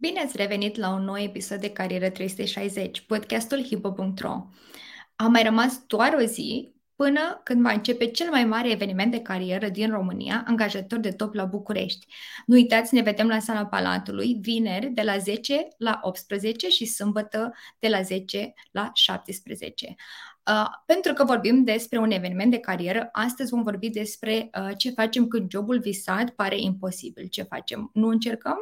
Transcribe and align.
Bine 0.00 0.20
ați 0.20 0.36
revenit 0.36 0.76
la 0.76 0.88
un 0.88 1.04
nou 1.04 1.18
episod 1.18 1.60
de 1.60 1.70
Carieră 1.70 2.10
360, 2.10 3.00
podcastul 3.00 3.62
hipo.ro. 3.64 4.46
A 5.16 5.26
mai 5.26 5.42
rămas 5.42 5.82
doar 5.86 6.14
o 6.14 6.24
zi 6.24 6.74
până 6.96 7.40
când 7.44 7.62
va 7.62 7.72
începe 7.72 8.06
cel 8.06 8.30
mai 8.30 8.44
mare 8.44 8.70
eveniment 8.70 9.10
de 9.10 9.20
carieră 9.20 9.68
din 9.68 9.90
România, 9.90 10.44
angajator 10.46 10.98
de 10.98 11.10
top 11.10 11.34
la 11.34 11.44
București. 11.44 12.06
Nu 12.46 12.54
uitați, 12.54 12.94
ne 12.94 13.02
vedem 13.02 13.28
la 13.28 13.38
sala 13.38 13.66
Palatului, 13.66 14.38
vineri 14.40 14.86
de 14.86 15.02
la 15.02 15.18
10 15.18 15.68
la 15.78 16.00
18 16.02 16.68
și 16.68 16.84
sâmbătă 16.84 17.54
de 17.78 17.88
la 17.88 18.02
10 18.02 18.54
la 18.70 18.90
17. 18.94 19.94
Uh, 20.46 20.66
pentru 20.86 21.12
că 21.12 21.24
vorbim 21.24 21.64
despre 21.64 21.98
un 21.98 22.10
eveniment 22.10 22.50
de 22.50 22.58
carieră, 22.58 23.08
astăzi 23.12 23.50
vom 23.50 23.62
vorbi 23.62 23.88
despre 23.88 24.50
uh, 24.60 24.76
ce 24.76 24.90
facem 24.90 25.28
când 25.28 25.50
jobul 25.50 25.78
visat 25.78 26.30
pare 26.30 26.60
imposibil. 26.60 27.26
Ce 27.26 27.42
facem? 27.42 27.90
Nu 27.92 28.08
încercăm? 28.08 28.56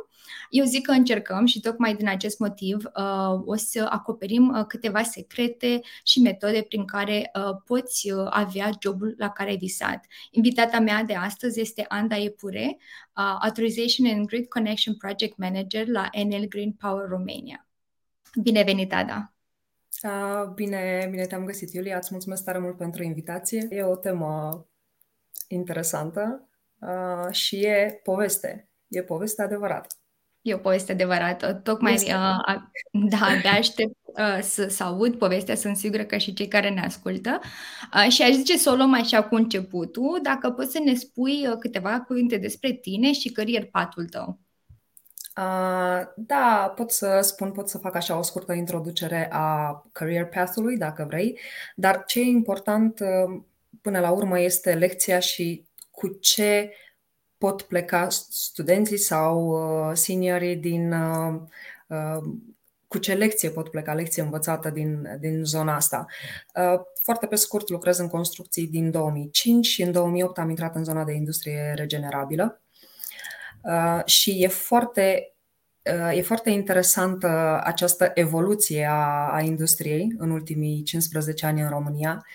Eu 0.50 0.64
zic 0.64 0.86
că 0.86 0.90
încercăm 0.92 1.46
și 1.46 1.60
tocmai 1.60 1.94
din 1.94 2.08
acest 2.08 2.38
motiv 2.38 2.84
uh, 2.84 3.40
o 3.44 3.54
să 3.54 3.86
acoperim 3.90 4.48
uh, 4.48 4.64
câteva 4.66 5.02
secrete 5.02 5.80
și 6.04 6.20
metode 6.20 6.62
prin 6.68 6.84
care 6.84 7.30
uh, 7.34 7.56
poți 7.64 8.10
uh, 8.10 8.26
avea 8.30 8.70
jobul 8.82 9.14
la 9.18 9.30
care 9.30 9.50
ai 9.50 9.56
visat. 9.56 10.04
Invitata 10.30 10.80
mea 10.80 11.02
de 11.02 11.14
astăzi 11.14 11.60
este 11.60 11.84
Anda 11.88 12.16
Epure, 12.16 12.76
uh, 12.78 13.38
Authorization 13.42 14.06
and 14.06 14.26
Grid 14.26 14.46
Connection 14.46 14.96
Project 14.96 15.36
Manager 15.36 15.88
la 15.88 16.08
Enel 16.10 16.48
Green 16.48 16.72
Power 16.72 17.08
Romania. 17.08 17.66
Bine 18.42 18.62
venit, 18.62 18.92
Ada! 18.92 19.37
Bine, 20.54 21.06
bine 21.10 21.26
te-am 21.26 21.44
găsit, 21.44 21.72
Iulia. 21.72 21.96
Îți 21.96 22.08
mulțumesc 22.10 22.44
tare 22.44 22.58
mult 22.58 22.76
pentru 22.76 23.02
invitație. 23.02 23.66
E 23.70 23.82
o 23.82 23.96
temă 23.96 24.66
interesantă 25.48 26.48
și 27.30 27.64
e 27.64 28.00
poveste. 28.02 28.70
E 28.88 29.02
poveste 29.02 29.42
adevărată. 29.42 29.94
E 30.42 30.54
o 30.54 30.58
poveste 30.58 30.92
adevărată. 30.92 31.54
Tocmai 31.54 31.94
este. 31.94 32.12
uh, 32.12 32.56
da, 33.08 33.26
de 33.42 33.48
aștept 33.48 33.96
uh, 34.04 34.38
să, 34.42 34.66
să 34.68 34.84
aud 34.84 35.18
povestea, 35.18 35.54
sunt 35.54 35.76
sigură 35.76 36.04
că 36.04 36.16
și 36.16 36.32
cei 36.32 36.48
care 36.48 36.70
ne 36.70 36.80
ascultă. 36.80 37.40
Uh, 37.94 38.10
și 38.10 38.22
aș 38.22 38.30
zice 38.30 38.56
să 38.56 38.70
o 38.70 38.74
luăm 38.74 38.94
așa 38.94 39.22
cu 39.22 39.34
începutul, 39.34 40.20
dacă 40.22 40.50
poți 40.50 40.72
să 40.72 40.78
ne 40.84 40.94
spui 40.94 41.46
uh, 41.46 41.56
câteva 41.58 42.00
cuvinte 42.00 42.36
despre 42.36 42.72
tine 42.72 43.12
și 43.12 43.32
carier 43.32 43.64
patul 43.64 44.04
tău. 44.04 44.38
Uh, 45.38 46.02
da, 46.16 46.72
pot 46.76 46.90
să 46.90 47.20
spun, 47.22 47.52
pot 47.52 47.68
să 47.68 47.78
fac 47.78 47.94
așa 47.94 48.18
o 48.18 48.22
scurtă 48.22 48.52
introducere 48.52 49.28
a 49.32 49.82
career 49.92 50.26
path-ului, 50.26 50.76
dacă 50.76 51.04
vrei, 51.08 51.38
dar 51.76 52.04
ce 52.06 52.20
e 52.20 52.24
important 52.24 53.00
uh, 53.00 53.40
până 53.80 54.00
la 54.00 54.10
urmă 54.10 54.40
este 54.40 54.74
lecția 54.74 55.18
și 55.18 55.66
cu 55.90 56.08
ce 56.08 56.72
pot 57.38 57.62
pleca 57.62 58.08
studenții 58.30 58.96
sau 58.96 59.48
uh, 59.48 59.90
seniorii 59.94 60.56
din 60.56 60.92
uh, 60.92 61.40
uh, 61.86 62.22
cu 62.88 62.98
ce 62.98 63.14
lecție 63.14 63.50
pot 63.50 63.68
pleca, 63.68 63.94
lecție 63.94 64.22
învățată 64.22 64.70
din, 64.70 65.16
din 65.20 65.44
zona 65.44 65.74
asta. 65.74 66.06
Uh, 66.54 66.80
foarte 67.02 67.26
pe 67.26 67.36
scurt, 67.36 67.68
lucrez 67.68 67.98
în 67.98 68.08
construcții 68.08 68.66
din 68.66 68.90
2005 68.90 69.66
și 69.66 69.82
în 69.82 69.92
2008 69.92 70.38
am 70.38 70.50
intrat 70.50 70.74
în 70.74 70.84
zona 70.84 71.04
de 71.04 71.12
industrie 71.12 71.72
regenerabilă. 71.76 72.62
Uh, 73.62 74.04
și 74.04 74.42
e 74.42 74.48
foarte, 74.48 75.34
uh, 75.94 76.16
e 76.16 76.22
foarte 76.22 76.50
interesantă 76.50 77.60
această 77.64 78.10
evoluție 78.14 78.84
a, 78.90 79.32
a 79.32 79.40
industriei 79.40 80.14
în 80.18 80.30
ultimii 80.30 80.82
15 80.82 81.46
ani 81.46 81.60
în 81.60 81.68
România. 81.68 82.26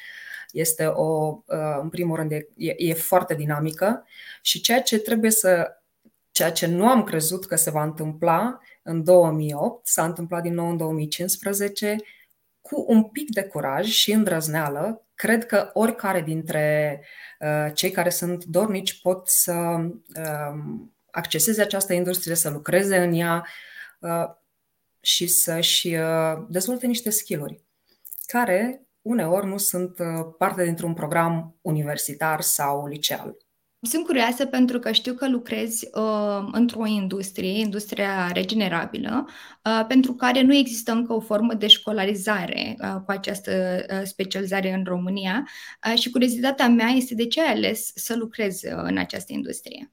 Este 0.52 0.86
o, 0.86 1.38
uh, 1.46 1.80
în 1.82 1.90
primul 1.90 2.16
rând, 2.16 2.32
e, 2.32 2.46
e 2.78 2.94
foarte 2.94 3.34
dinamică 3.34 4.06
și 4.42 4.62
ceea 4.62 4.82
ce 4.82 5.00
trebuie 5.00 5.32
să, 5.32 5.82
ceea 6.32 6.52
ce 6.52 6.66
nu 6.68 6.88
am 6.88 7.04
crezut 7.04 7.46
că 7.46 7.56
se 7.56 7.72
va 7.72 7.84
întâmpla 7.84 8.60
în 8.84 9.04
2008, 9.04 9.88
s-a 9.88 10.06
întâmplat 10.06 10.42
din 10.42 10.54
nou 10.54 10.70
în 10.70 10.78
2015, 10.78 11.96
cu 12.62 12.86
un 12.88 13.04
pic 13.04 13.30
de 13.30 13.44
curaj 13.44 13.88
și 13.88 14.12
îndrăzneală, 14.12 15.06
cred 15.16 15.46
că 15.46 15.70
oricare 15.74 16.22
dintre 16.22 17.00
uh, 17.40 17.74
cei 17.74 17.92
care 17.92 18.10
sunt 18.10 18.44
dornici 18.44 19.02
pot 19.02 19.28
să 19.28 19.54
uh, 20.18 20.82
acceseze 21.14 21.62
această 21.62 21.94
industrie, 21.94 22.36
să 22.36 22.50
lucreze 22.50 22.98
în 22.98 23.14
ea 23.14 23.46
uh, 24.00 24.26
și 25.00 25.28
să-și 25.28 25.88
uh, 25.88 26.46
dezvolte 26.50 26.88
niște 26.88 27.10
skill-uri 27.10 27.64
care 28.26 28.88
uneori 29.02 29.48
nu 29.48 29.58
sunt 29.58 30.00
uh, 30.00 30.34
parte 30.38 30.64
dintr-un 30.64 30.94
program 30.94 31.58
universitar 31.62 32.42
sau 32.42 32.88
liceal. 32.88 33.38
Sunt 33.86 34.06
curioasă 34.06 34.46
pentru 34.46 34.80
că 34.80 34.92
știu 34.92 35.14
că 35.14 35.30
lucrezi 35.30 35.88
uh, 35.94 36.48
într-o 36.52 36.86
industrie, 36.86 37.60
industria 37.60 38.32
regenerabilă, 38.32 39.28
uh, 39.64 39.86
pentru 39.88 40.14
care 40.14 40.42
nu 40.42 40.56
există 40.56 40.92
încă 40.92 41.14
o 41.14 41.20
formă 41.20 41.54
de 41.54 41.68
școlarizare 41.68 42.76
uh, 42.80 42.96
cu 43.06 43.12
această 43.12 43.86
uh, 43.90 44.02
specializare 44.04 44.74
în 44.74 44.84
România 44.84 45.48
uh, 45.92 46.00
și 46.00 46.10
curiozitatea 46.10 46.68
mea 46.68 46.88
este 46.88 47.16
de 47.16 47.28
ce 47.28 47.42
ai 47.42 47.54
ales 47.54 47.92
să 47.96 48.16
lucrezi 48.16 48.68
uh, 48.68 48.74
în 48.76 48.98
această 48.98 49.34
industrie. 49.34 49.92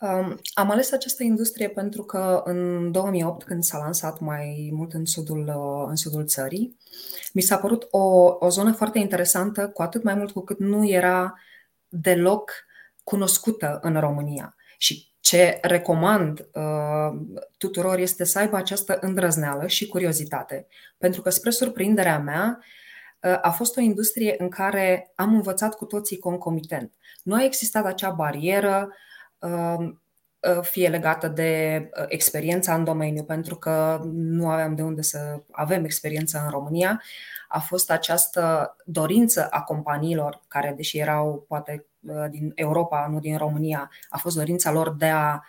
Um, 0.00 0.40
am 0.54 0.70
ales 0.70 0.92
această 0.92 1.22
industrie 1.22 1.68
pentru 1.68 2.02
că 2.02 2.42
în 2.44 2.92
2008, 2.92 3.44
când 3.44 3.62
s-a 3.62 3.78
lansat 3.78 4.18
mai 4.20 4.70
mult 4.72 4.92
în 4.92 5.04
sudul, 5.04 5.46
uh, 5.48 5.86
în 5.88 5.96
sudul 5.96 6.26
țării, 6.26 6.76
mi 7.32 7.42
s-a 7.42 7.56
părut 7.56 7.86
o, 7.90 8.36
o 8.38 8.48
zonă 8.48 8.72
foarte 8.72 8.98
interesantă, 8.98 9.68
cu 9.68 9.82
atât 9.82 10.02
mai 10.02 10.14
mult 10.14 10.30
cu 10.30 10.40
cât 10.40 10.58
nu 10.58 10.88
era 10.88 11.34
deloc 11.88 12.52
cunoscută 13.04 13.78
în 13.82 14.00
România. 14.00 14.54
Și 14.78 15.14
ce 15.20 15.58
recomand 15.62 16.48
uh, 16.52 17.38
tuturor 17.58 17.98
este 17.98 18.24
să 18.24 18.38
aibă 18.38 18.56
această 18.56 18.98
îndrăzneală 19.00 19.66
și 19.66 19.86
curiozitate, 19.86 20.66
pentru 20.98 21.22
că, 21.22 21.30
spre 21.30 21.50
surprinderea 21.50 22.18
mea, 22.18 22.58
uh, 23.22 23.38
a 23.42 23.50
fost 23.50 23.76
o 23.76 23.80
industrie 23.80 24.34
în 24.38 24.48
care 24.48 25.12
am 25.14 25.34
învățat 25.34 25.74
cu 25.74 25.84
toții 25.84 26.18
concomitent. 26.18 26.92
Nu 27.22 27.34
a 27.34 27.44
existat 27.44 27.84
acea 27.84 28.10
barieră 28.10 28.88
Um, 28.88 28.88
uh, 28.88 28.94
fie 30.62 30.88
legată 30.88 31.28
de 31.28 31.80
uh, 31.98 32.04
experiența 32.08 32.74
în 32.74 32.84
domeniu, 32.84 33.22
pentru 33.22 33.56
că 33.56 34.00
nu 34.12 34.48
aveam 34.48 34.74
de 34.74 34.82
unde 34.82 35.02
să 35.02 35.42
avem 35.50 35.84
experiență 35.84 36.42
în 36.44 36.50
România, 36.50 37.02
a 37.48 37.58
fost 37.58 37.90
această 37.90 38.76
dorință 38.84 39.46
a 39.50 39.62
companiilor, 39.62 40.42
care, 40.48 40.72
deși 40.76 40.98
erau 40.98 41.44
poate 41.48 41.86
uh, 42.00 42.24
din 42.30 42.52
Europa, 42.54 43.06
nu 43.10 43.18
din 43.18 43.36
România, 43.36 43.90
a 44.08 44.18
fost 44.18 44.36
dorința 44.36 44.72
lor 44.72 44.94
de 44.94 45.08
a 45.08 45.40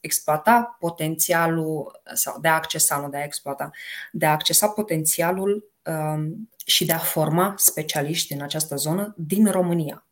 exploata 0.00 0.76
potențialul 0.78 2.00
sau 2.14 2.40
de 2.40 2.48
a 2.48 2.54
accesa, 2.54 2.96
nu 2.96 3.08
de 3.08 3.16
a 3.16 3.24
exploata, 3.24 3.70
de 4.12 4.26
a 4.26 4.30
accesa 4.30 4.68
potențialul 4.68 5.70
um, 5.84 6.50
și 6.66 6.84
de 6.84 6.92
a 6.92 6.98
forma 6.98 7.54
specialiști 7.56 8.32
în 8.32 8.40
această 8.40 8.76
zonă 8.76 9.14
din 9.16 9.50
România. 9.50 10.06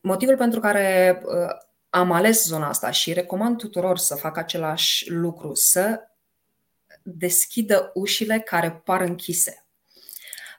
Motivul 0.00 0.36
pentru 0.36 0.60
care 0.60 1.20
uh, 1.24 1.48
am 1.90 2.12
ales 2.12 2.44
zona 2.44 2.68
asta 2.68 2.90
și 2.90 3.12
recomand 3.12 3.56
tuturor 3.56 3.98
să 3.98 4.14
facă 4.14 4.38
același 4.38 5.10
lucru, 5.10 5.54
să 5.54 6.00
deschidă 7.02 7.90
ușile 7.94 8.38
care 8.38 8.70
par 8.84 9.00
închise. 9.00 9.66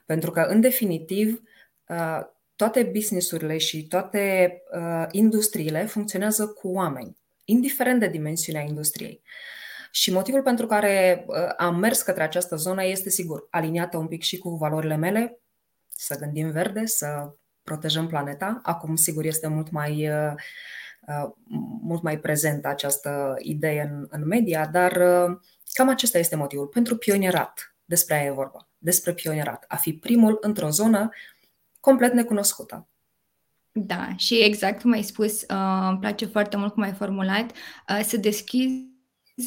Pentru 0.06 0.30
că, 0.30 0.40
în 0.40 0.60
definitiv, 0.60 1.42
uh, 1.88 2.20
toate 2.56 2.82
businessurile 2.82 3.58
și 3.58 3.86
toate 3.86 4.54
uh, 4.72 5.06
industriile 5.10 5.84
funcționează 5.84 6.46
cu 6.46 6.68
oameni, 6.68 7.16
indiferent 7.44 8.00
de 8.00 8.08
dimensiunea 8.08 8.62
industriei. 8.62 9.22
Și 9.90 10.12
motivul 10.12 10.42
pentru 10.42 10.66
care 10.66 11.26
am 11.56 11.76
mers 11.76 12.02
către 12.02 12.22
această 12.22 12.56
zonă 12.56 12.84
este, 12.84 13.10
sigur, 13.10 13.46
aliniată 13.50 13.96
un 13.96 14.06
pic 14.06 14.22
și 14.22 14.38
cu 14.38 14.48
valorile 14.48 14.96
mele, 14.96 15.38
să 15.88 16.18
gândim 16.18 16.50
verde, 16.50 16.86
să 16.86 17.34
protejăm 17.68 18.06
planeta. 18.06 18.60
Acum, 18.62 18.96
sigur, 18.96 19.24
este 19.24 19.46
mult 19.46 19.70
mai, 19.70 20.08
uh, 20.08 20.32
uh, 21.00 21.30
mult 21.82 22.02
mai 22.02 22.18
prezentă 22.18 22.68
această 22.68 23.34
idee 23.38 23.88
în, 23.90 24.06
în 24.10 24.26
media, 24.26 24.66
dar 24.66 24.92
uh, 24.92 25.38
cam 25.72 25.88
acesta 25.88 26.18
este 26.18 26.36
motivul. 26.36 26.66
Pentru 26.66 26.96
pionierat, 26.96 27.74
despre 27.84 28.14
aia 28.14 28.24
e 28.24 28.30
vorba, 28.30 28.68
despre 28.78 29.12
pionierat, 29.12 29.64
a 29.68 29.76
fi 29.76 29.92
primul 29.92 30.38
într-o 30.40 30.68
zonă 30.68 31.10
complet 31.80 32.12
necunoscută. 32.12 32.88
Da, 33.72 34.08
și 34.16 34.42
exact 34.42 34.80
cum 34.80 34.92
ai 34.92 35.02
spus, 35.02 35.40
uh, 35.40 35.88
îmi 35.88 35.98
place 35.98 36.26
foarte 36.26 36.56
mult 36.56 36.72
cum 36.72 36.82
ai 36.82 36.92
formulat, 36.92 37.50
uh, 37.50 38.00
să 38.04 38.16
deschizi 38.16 38.87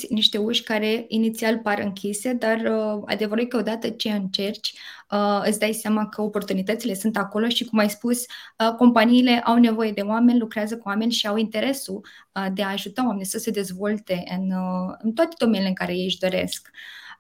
niște 0.10 0.38
uși 0.38 0.64
care 0.64 1.06
inițial 1.08 1.58
par 1.58 1.80
închise, 1.80 2.34
dar 2.34 2.58
uh, 2.58 3.02
adevărul 3.06 3.44
e 3.44 3.48
că 3.48 3.58
odată 3.58 3.90
ce 3.90 4.12
încerci, 4.12 4.74
uh, 5.12 5.44
îți 5.46 5.60
dai 5.60 5.74
seama 5.74 6.10
că 6.10 6.22
oportunitățile 6.22 6.94
sunt 6.94 7.18
acolo 7.18 7.48
și, 7.48 7.66
cum 7.66 7.80
ai 7.80 7.90
spus, 7.90 8.20
uh, 8.20 8.76
companiile 8.78 9.40
au 9.40 9.58
nevoie 9.58 9.92
de 9.92 10.02
oameni, 10.02 10.40
lucrează 10.40 10.78
cu 10.78 10.88
oameni 10.88 11.12
și 11.12 11.28
au 11.28 11.38
interesul 11.38 12.06
uh, 12.34 12.48
de 12.54 12.64
a 12.64 12.72
ajuta 12.72 13.06
oamenii 13.06 13.26
să 13.26 13.38
se 13.38 13.52
dezvolte 13.52 14.24
în, 14.38 14.52
uh, 14.52 14.96
în 15.00 15.14
toate 15.14 15.36
domeniile 15.38 15.68
în 15.68 15.76
care 15.76 15.94
ei 15.94 16.06
își 16.06 16.20
doresc. 16.20 16.70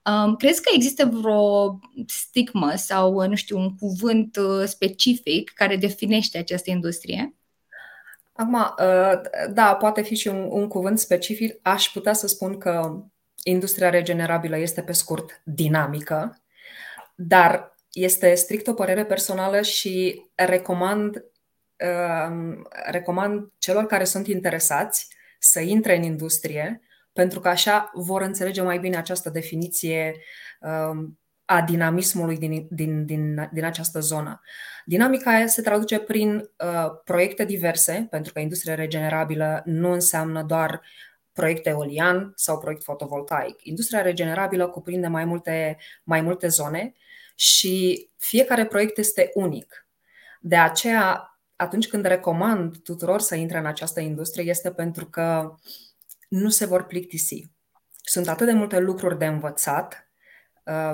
Um, 0.06 0.36
crezi 0.36 0.62
că 0.62 0.70
există 0.74 1.06
vreo 1.06 1.80
stigmă 2.08 2.74
sau, 2.76 3.28
nu 3.28 3.36
știu, 3.36 3.58
un 3.58 3.76
cuvânt 3.76 4.36
uh, 4.38 4.64
specific 4.66 5.50
care 5.50 5.76
definește 5.78 6.38
această 6.38 6.70
industrie? 6.70 7.36
Acum, 8.42 8.54
uh, 8.54 9.22
da, 9.54 9.76
poate 9.76 10.02
fi 10.02 10.16
și 10.16 10.28
un, 10.28 10.48
un 10.50 10.68
cuvânt 10.68 11.00
specific. 11.00 11.60
Aș 11.62 11.90
putea 11.90 12.14
să 12.14 12.28
spun 12.28 12.58
că 12.58 13.04
industria 13.44 13.90
regenerabilă 13.90 14.58
este 14.58 14.82
pe 14.82 14.92
scurt 14.92 15.42
dinamică, 15.44 16.42
dar 17.16 17.76
este 17.92 18.34
strict 18.36 18.68
o 18.68 18.74
părere 18.74 19.06
personală 19.06 19.62
și 19.62 20.26
recomand, 20.36 21.16
uh, 21.16 22.56
recomand 22.86 23.52
celor 23.58 23.86
care 23.86 24.04
sunt 24.04 24.28
interesați 24.28 25.08
să 25.40 25.60
intre 25.60 25.96
în 25.96 26.04
industrie, 26.04 26.82
pentru 27.14 27.40
că 27.40 27.48
așa 27.48 27.92
vor 27.94 28.22
înțelege 28.22 28.62
mai 28.62 28.80
bine 28.80 28.98
această 28.98 29.30
definiție 29.30 30.16
uh, 30.60 31.08
a 31.52 31.62
dinamismului 31.62 32.38
din, 32.38 32.68
din, 32.70 33.06
din, 33.06 33.50
din 33.52 33.64
această 33.64 34.00
zonă. 34.00 34.42
Dinamica 34.86 35.32
aia 35.32 35.48
se 35.48 35.62
traduce 35.62 36.00
prin 36.00 36.36
uh, 36.38 36.86
proiecte 37.04 37.46
diverse, 37.46 38.08
pentru 38.10 38.34
că 38.34 38.40
industria 38.40 38.76
regenerabilă 38.76 39.62
nu 39.66 39.92
înseamnă 39.92 40.44
doar 40.44 40.82
proiect 41.34 41.68
eolian 41.68 42.32
sau 42.36 42.60
proiect 42.60 42.84
fotovoltaic. 42.84 43.56
Industria 43.64 44.02
regenerabilă 44.02 44.68
cuprinde 44.68 45.08
mai 45.08 45.26
multe, 45.26 45.78
mai 46.04 46.22
multe 46.22 46.48
zone 46.48 46.94
și 47.36 48.10
fiecare 48.18 48.66
proiect 48.66 48.98
este 48.98 49.30
unic. 49.34 49.88
De 50.40 50.58
aceea, 50.58 51.40
atunci 51.56 51.88
când 51.88 52.06
recomand 52.06 52.78
tuturor 52.78 53.20
să 53.20 53.36
intre 53.36 53.58
în 53.58 53.66
această 53.66 54.00
industrie, 54.00 54.50
este 54.50 54.72
pentru 54.72 55.06
că 55.06 55.56
nu 56.28 56.50
se 56.50 56.66
vor 56.66 56.86
plictisi. 56.86 57.52
Sunt 58.04 58.28
atât 58.28 58.46
de 58.46 58.54
multe 58.54 58.80
lucruri 58.80 59.18
de 59.18 59.26
învățat, 59.26 59.94
uh, 59.94 60.11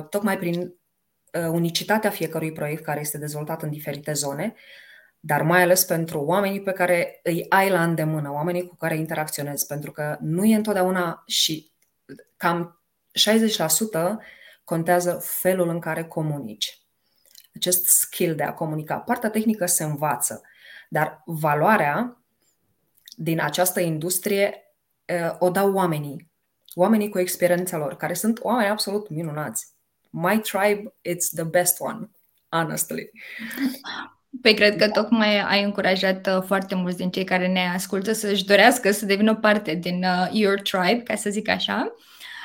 tocmai 0.10 0.38
prin 0.38 0.60
uh, 0.62 1.48
unicitatea 1.52 2.10
fiecărui 2.10 2.52
proiect 2.52 2.84
care 2.84 3.00
este 3.00 3.18
dezvoltat 3.18 3.62
în 3.62 3.70
diferite 3.70 4.14
zone, 4.14 4.56
dar 5.20 5.42
mai 5.42 5.62
ales 5.62 5.84
pentru 5.84 6.20
oamenii 6.20 6.62
pe 6.62 6.72
care 6.72 7.20
îi 7.24 7.46
ai 7.50 7.70
la 7.70 7.84
îndemână, 7.84 8.32
oamenii 8.32 8.68
cu 8.68 8.76
care 8.76 8.98
interacționezi, 8.98 9.66
pentru 9.66 9.92
că 9.92 10.18
nu 10.22 10.46
e 10.46 10.56
întotdeauna 10.56 11.24
și 11.26 11.72
cam 12.38 12.82
60% 14.16 14.16
contează 14.64 15.20
felul 15.24 15.70
în 15.70 15.80
care 15.80 16.04
comunici. 16.04 16.82
Acest 17.56 17.86
skill 17.86 18.36
de 18.36 18.44
a 18.44 18.54
comunica. 18.54 18.98
Partea 18.98 19.30
tehnică 19.30 19.66
se 19.66 19.84
învață, 19.84 20.42
dar 20.90 21.22
valoarea 21.26 22.22
din 23.16 23.42
această 23.42 23.80
industrie 23.80 24.62
o 25.40 25.50
dau 25.50 25.74
oamenii. 25.74 26.27
Oamenii 26.80 27.10
cu 27.10 27.20
experiența 27.20 27.78
lor, 27.78 27.96
care 27.96 28.14
sunt 28.14 28.40
oameni 28.42 28.70
absolut 28.70 29.10
minunați. 29.10 29.68
My 30.10 30.40
tribe, 30.40 30.94
it's 31.10 31.30
the 31.36 31.44
best 31.44 31.80
one, 31.80 32.10
honestly. 32.50 33.12
Păi 34.42 34.54
cred 34.54 34.78
că 34.78 34.90
tocmai 34.90 35.40
ai 35.40 35.64
încurajat 35.64 36.28
uh, 36.28 36.44
foarte 36.46 36.76
mulți 36.76 36.98
din 36.98 37.10
cei 37.10 37.24
care 37.24 37.48
ne 37.48 37.72
ascultă 37.74 38.12
să-și 38.12 38.46
dorească 38.46 38.92
să 38.92 39.06
devină 39.06 39.36
parte 39.36 39.74
din 39.74 40.04
uh, 40.04 40.30
your 40.32 40.62
tribe, 40.62 41.02
ca 41.04 41.16
să 41.16 41.30
zic 41.30 41.50
așa. 41.50 41.96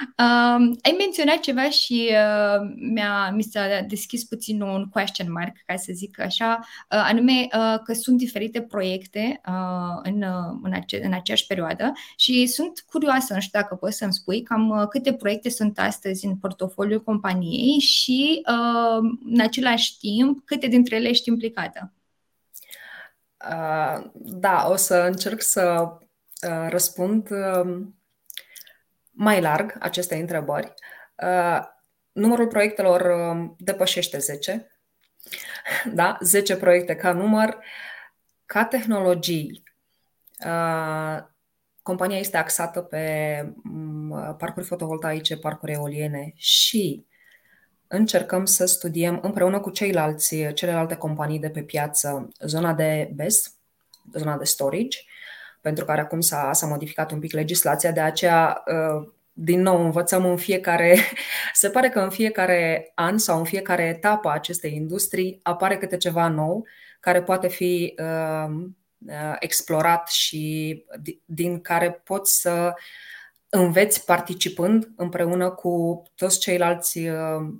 Uh, 0.00 0.76
ai 0.82 0.94
menționat 0.98 1.38
ceva 1.38 1.70
și 1.70 2.10
uh, 2.10 2.72
mi-a, 2.92 3.30
mi 3.30 3.42
s-a 3.42 3.80
deschis 3.88 4.24
puțin 4.24 4.60
un 4.60 4.88
question 4.88 5.32
mark, 5.32 5.56
ca 5.66 5.76
să 5.76 5.92
zic 5.92 6.20
așa, 6.20 6.58
uh, 6.60 7.04
anume 7.08 7.32
uh, 7.32 7.78
că 7.84 7.92
sunt 7.92 8.18
diferite 8.18 8.60
proiecte 8.62 9.40
uh, 9.48 10.00
în, 10.02 10.22
uh, 10.22 10.58
în, 10.62 10.72
ace- 10.72 11.04
în 11.04 11.12
aceeași 11.12 11.46
perioadă 11.46 11.92
și 12.16 12.46
sunt 12.46 12.84
curioasă, 12.90 13.34
nu 13.34 13.40
știu 13.40 13.60
dacă 13.60 13.74
poți 13.74 13.96
să-mi 13.96 14.12
spui 14.12 14.42
cam 14.42 14.68
uh, 14.68 14.86
câte 14.88 15.12
proiecte 15.14 15.48
sunt 15.48 15.78
astăzi 15.78 16.26
în 16.26 16.36
portofoliul 16.36 17.02
companiei 17.02 17.78
și 17.78 18.42
uh, 18.48 19.10
în 19.32 19.40
același 19.40 19.98
timp 19.98 20.44
câte 20.44 20.66
dintre 20.66 20.96
ele 20.96 21.08
ești 21.08 21.28
implicată. 21.28 21.92
Uh, 23.50 24.04
da, 24.14 24.66
o 24.68 24.76
să 24.76 24.94
încerc 24.94 25.42
să 25.42 25.88
uh, 26.48 26.66
răspund 26.68 27.30
uh, 27.30 27.82
mai 29.22 29.40
larg 29.40 29.76
aceste 29.78 30.14
întrebări. 30.16 30.74
Uh, 31.22 31.60
numărul 32.12 32.46
proiectelor 32.46 33.00
um, 33.00 33.56
depășește 33.58 34.18
10. 34.18 34.66
Da? 35.94 36.18
10 36.20 36.56
proiecte 36.56 36.94
ca 36.94 37.12
număr. 37.12 37.58
Ca 38.46 38.64
tehnologii, 38.64 39.62
uh, 40.46 41.18
compania 41.82 42.18
este 42.18 42.36
axată 42.36 42.80
pe 42.80 43.54
mm, 43.62 44.36
parcuri 44.38 44.66
fotovoltaice, 44.66 45.36
parcuri 45.36 45.72
eoliene 45.72 46.32
și 46.36 47.06
încercăm 47.86 48.44
să 48.44 48.64
studiem 48.64 49.18
împreună 49.22 49.60
cu 49.60 49.70
ceilalți, 49.70 50.52
celelalte 50.52 50.96
companii 50.96 51.38
de 51.38 51.50
pe 51.50 51.62
piață 51.62 52.28
zona 52.40 52.72
de 52.74 53.10
BES, 53.14 53.56
zona 54.14 54.36
de 54.36 54.44
storage, 54.44 54.98
pentru 55.62 55.84
care 55.84 56.00
acum 56.00 56.20
s-a, 56.20 56.52
s-a 56.52 56.66
modificat 56.66 57.10
un 57.10 57.18
pic 57.18 57.32
legislația, 57.32 57.92
de 57.92 58.00
aceea, 58.00 58.62
uh, 58.66 59.08
din 59.32 59.60
nou, 59.60 59.84
învățăm 59.84 60.24
în 60.24 60.36
fiecare, 60.36 60.96
se 61.52 61.68
pare 61.70 61.88
că 61.88 62.00
în 62.00 62.10
fiecare 62.10 62.92
an 62.94 63.18
sau 63.18 63.38
în 63.38 63.44
fiecare 63.44 63.82
etapă 63.82 64.28
a 64.28 64.32
acestei 64.32 64.74
industrii 64.74 65.40
apare 65.42 65.76
câte 65.78 65.96
ceva 65.96 66.28
nou 66.28 66.66
care 67.00 67.22
poate 67.22 67.48
fi 67.48 67.94
uh, 67.98 68.54
uh, 69.06 69.36
explorat 69.38 70.08
și 70.08 70.84
din 71.24 71.60
care 71.60 71.90
poți 71.90 72.40
să 72.40 72.74
înveți 73.48 74.04
participând 74.04 74.92
împreună 74.96 75.50
cu 75.50 76.02
toți 76.14 76.38
ceilalți 76.38 77.00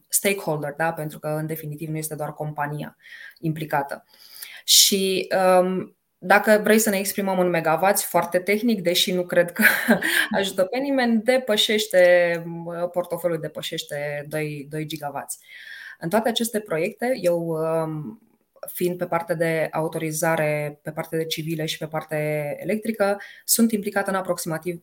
stakeholder, 0.08 0.74
da? 0.76 0.92
pentru 0.92 1.18
că 1.18 1.28
în 1.28 1.46
definitiv 1.46 1.88
nu 1.88 1.96
este 1.96 2.14
doar 2.14 2.32
compania 2.32 2.96
implicată. 3.38 4.04
Și 4.64 5.28
um, 5.60 5.96
dacă 6.24 6.60
vrei 6.62 6.78
să 6.78 6.90
ne 6.90 6.98
exprimăm 6.98 7.38
în 7.38 7.48
megavați 7.48 8.06
foarte 8.06 8.38
tehnic, 8.38 8.82
deși 8.82 9.12
nu 9.12 9.22
cred 9.22 9.52
că 9.52 9.62
ajută 10.38 10.64
pe 10.64 10.78
nimeni, 10.78 11.22
depășește, 11.22 12.44
portofoliul 12.92 13.40
depășește 13.40 14.26
2, 14.28 14.66
2 14.70 14.86
gigavați. 14.86 15.38
În 15.98 16.08
toate 16.08 16.28
aceste 16.28 16.60
proiecte, 16.60 17.18
eu 17.20 17.46
um, 17.46 18.20
fiind 18.72 18.98
pe 18.98 19.06
partea 19.06 19.34
de 19.34 19.68
autorizare, 19.70 20.78
pe 20.82 20.90
partea 20.90 21.18
de 21.18 21.24
civile 21.24 21.66
și 21.66 21.78
pe 21.78 21.86
partea 21.86 22.18
electrică, 22.62 23.20
sunt 23.44 23.72
implicată 23.72 24.10
în 24.10 24.16
aproximativ 24.16 24.82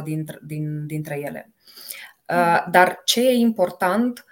80% 0.00 0.04
dintre, 0.04 0.38
din, 0.42 0.86
dintre 0.86 1.20
ele. 1.20 1.52
Uh, 2.28 2.66
dar 2.70 3.00
ce 3.04 3.28
e 3.28 3.32
important 3.32 4.24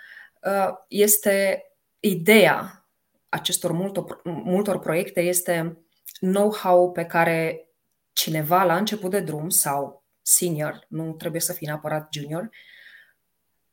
uh, 0.42 0.68
este 0.88 1.64
ideea 2.00 2.86
acestor 3.28 3.72
multor, 3.72 4.20
multor 4.24 4.78
proiecte 4.78 5.20
este 5.20 5.81
know-how 6.22 6.92
pe 6.92 7.04
care 7.04 7.68
cineva 8.12 8.62
la 8.62 8.76
început 8.76 9.10
de 9.10 9.20
drum 9.20 9.48
sau 9.48 10.04
senior, 10.22 10.84
nu 10.88 11.12
trebuie 11.12 11.40
să 11.40 11.52
fii 11.52 11.66
neapărat 11.66 12.08
junior, 12.12 12.50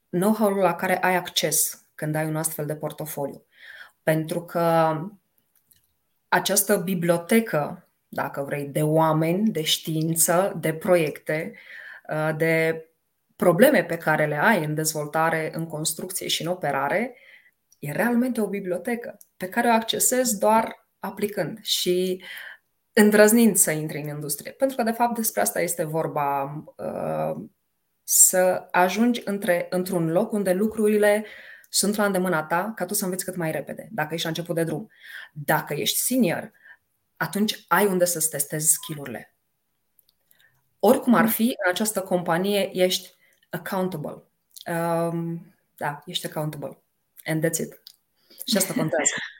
know-how-ul 0.10 0.58
la 0.58 0.76
care 0.76 0.98
ai 1.02 1.16
acces 1.16 1.86
când 1.96 2.16
ai 2.16 2.26
un 2.26 2.36
astfel 2.36 2.66
de 2.66 2.76
portofoliu. 2.76 3.46
Pentru 4.04 4.46
că 4.46 4.98
această 6.28 6.78
bibliotecă, 6.78 7.90
dacă 8.08 8.42
vrei, 8.42 8.66
de 8.66 8.82
oameni, 8.82 9.50
de 9.50 9.64
știință, 9.64 10.58
de 10.60 10.74
proiecte, 10.74 11.54
uh, 12.10 12.36
de 12.38 12.84
probleme 13.36 13.84
pe 13.84 13.98
care 13.98 14.26
le 14.26 14.38
ai 14.38 14.64
în 14.64 14.76
dezvoltare, 14.76 15.52
în 15.54 15.68
construcție 15.68 16.28
și 16.28 16.42
în 16.42 16.48
operare, 16.48 17.16
e 17.80 17.92
realmente 17.92 18.42
o 18.42 18.48
bibliotecă 18.48 19.18
pe 19.38 19.50
care 19.50 19.68
o 19.68 19.72
accesezi 19.72 20.40
doar 20.40 20.88
aplicând 21.00 21.60
și 21.62 22.24
îndrăznind 23.02 23.56
să 23.56 23.72
intri 23.72 24.02
în 24.02 24.08
industrie. 24.08 24.52
Pentru 24.52 24.78
că, 24.78 24.84
de 24.84 24.92
fapt, 24.92 25.16
despre 25.16 25.42
asta 25.42 25.62
este 25.62 25.84
vorba. 25.84 26.44
Uh, 26.76 27.46
să 28.12 28.68
ajungi 28.72 29.22
între, 29.26 29.68
într-un 29.70 30.12
loc 30.12 30.32
unde 30.32 30.54
lucrurile 30.54 31.26
sunt 31.70 31.96
la 31.96 32.06
îndemâna 32.06 32.44
ta 32.44 32.72
ca 32.76 32.86
tu 32.86 32.94
să 32.94 33.04
înveți 33.04 33.26
cât 33.26 33.36
mai 33.36 33.52
repede, 33.52 33.90
dacă 33.92 34.14
ești 34.14 34.24
la 34.24 34.30
început 34.30 34.56
de 34.56 34.64
drum. 34.64 34.90
Dacă 35.34 35.74
ești 35.74 35.98
senior, 35.98 36.52
atunci 37.18 37.66
ai 37.68 37.86
unde 37.86 38.06
să-ți 38.06 38.30
testezi 38.30 38.72
skillurile. 38.72 39.36
Oricum 40.80 41.14
ar 41.14 41.28
fi, 41.28 41.44
în 41.44 41.70
această 41.72 42.02
companie 42.02 42.70
ești 42.78 43.16
accountable. 43.50 44.24
Um, 44.66 45.56
da, 45.78 46.02
ești 46.06 46.26
accountable. 46.26 46.82
And 47.26 47.46
that's 47.46 47.60
it. 47.60 47.82
Și 48.46 48.58
asta 48.58 48.74
contează. 48.74 49.14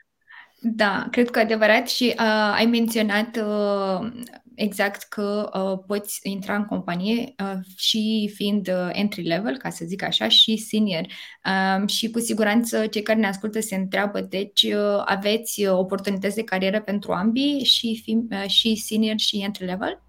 Da, 0.62 1.08
cred 1.10 1.30
că 1.30 1.38
adevărat 1.38 1.88
și 1.88 2.14
uh, 2.18 2.52
ai 2.54 2.66
menționat 2.66 3.36
uh, 3.36 4.12
exact 4.54 5.02
că 5.02 5.50
uh, 5.54 5.84
poți 5.86 6.20
intra 6.22 6.54
în 6.54 6.64
companie 6.64 7.34
uh, 7.42 7.60
și 7.76 8.30
fiind 8.34 8.68
uh, 8.68 8.88
entry 8.92 9.22
level, 9.22 9.56
ca 9.56 9.70
să 9.70 9.84
zic 9.84 10.02
așa, 10.02 10.28
și 10.28 10.56
senior. 10.56 11.06
Uh, 11.44 11.88
și 11.88 12.10
cu 12.10 12.18
siguranță 12.18 12.86
cei 12.86 13.02
care 13.02 13.18
ne 13.18 13.26
ascultă 13.26 13.60
se 13.60 13.74
întreabă, 13.74 14.20
deci 14.20 14.62
uh, 14.62 15.02
aveți 15.04 15.66
oportunități 15.66 16.34
de 16.34 16.44
carieră 16.44 16.80
pentru 16.80 17.12
ambii 17.12 17.64
și, 17.64 18.00
fi, 18.04 18.26
uh, 18.30 18.46
și 18.46 18.74
senior 18.76 19.18
și 19.18 19.42
entry 19.42 19.64
level? 19.64 20.02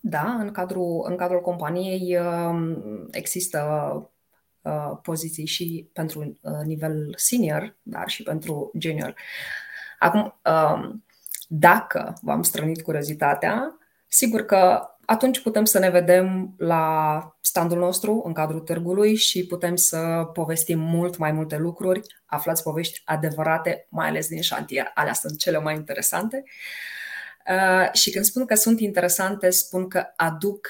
Da, 0.00 0.36
în 0.40 0.50
cadrul, 0.50 1.06
în 1.08 1.16
cadrul 1.16 1.40
companiei 1.40 2.16
uh, 2.16 2.76
există 3.10 3.58
Uh, 3.98 4.10
poziții 5.02 5.46
și 5.46 5.88
pentru 5.92 6.38
uh, 6.40 6.52
nivel 6.64 7.14
senior, 7.16 7.76
dar 7.82 8.08
și 8.08 8.22
pentru 8.22 8.70
junior. 8.78 9.14
Acum, 9.98 10.40
um, 10.44 11.04
dacă 11.48 12.18
v-am 12.22 12.42
strănit 12.42 12.82
curiozitatea, 12.82 13.78
sigur 14.06 14.44
că 14.44 14.86
atunci 15.04 15.40
putem 15.40 15.64
să 15.64 15.78
ne 15.78 15.90
vedem 15.90 16.54
la 16.58 17.36
standul 17.40 17.78
nostru 17.78 18.22
în 18.24 18.32
cadrul 18.32 18.60
târgului 18.60 19.16
și 19.16 19.46
putem 19.46 19.76
să 19.76 20.30
povestim 20.32 20.78
mult 20.78 21.16
mai 21.16 21.32
multe 21.32 21.56
lucruri, 21.56 22.00
aflați 22.26 22.62
povești 22.62 23.02
adevărate, 23.04 23.86
mai 23.90 24.08
ales 24.08 24.28
din 24.28 24.40
șantier. 24.40 24.90
Alea 24.94 25.12
sunt 25.12 25.38
cele 25.38 25.58
mai 25.58 25.74
interesante. 25.74 26.44
Uh, 27.48 27.92
și 27.92 28.10
când 28.10 28.24
spun 28.24 28.44
că 28.44 28.54
sunt 28.54 28.80
interesante, 28.80 29.50
spun 29.50 29.88
că 29.88 30.04
aduc 30.16 30.68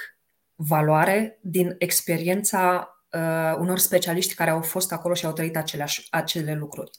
valoare 0.55 1.37
din 1.41 1.75
experiența 1.77 2.87
uh, 3.13 3.55
unor 3.57 3.77
specialiști 3.77 4.33
care 4.33 4.49
au 4.49 4.61
fost 4.61 4.91
acolo 4.91 5.13
și 5.13 5.25
au 5.25 5.33
trăit 5.33 5.57
aceleași, 5.57 6.07
acele 6.09 6.55
lucruri. 6.55 6.91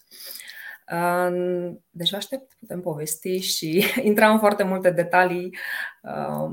Uh, 0.92 1.72
deci 1.90 2.10
vă 2.10 2.16
aștept, 2.16 2.54
putem 2.58 2.80
povesti 2.80 3.38
și 3.38 3.84
intra 4.10 4.30
în 4.30 4.38
foarte 4.38 4.62
multe 4.62 4.90
detalii. 4.90 5.56
Uh, 6.02 6.50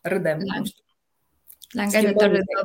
râdem. 0.00 0.38
La, 0.38 0.62
la 1.70 1.82
angajatorul 1.82 2.36
tău 2.36 2.62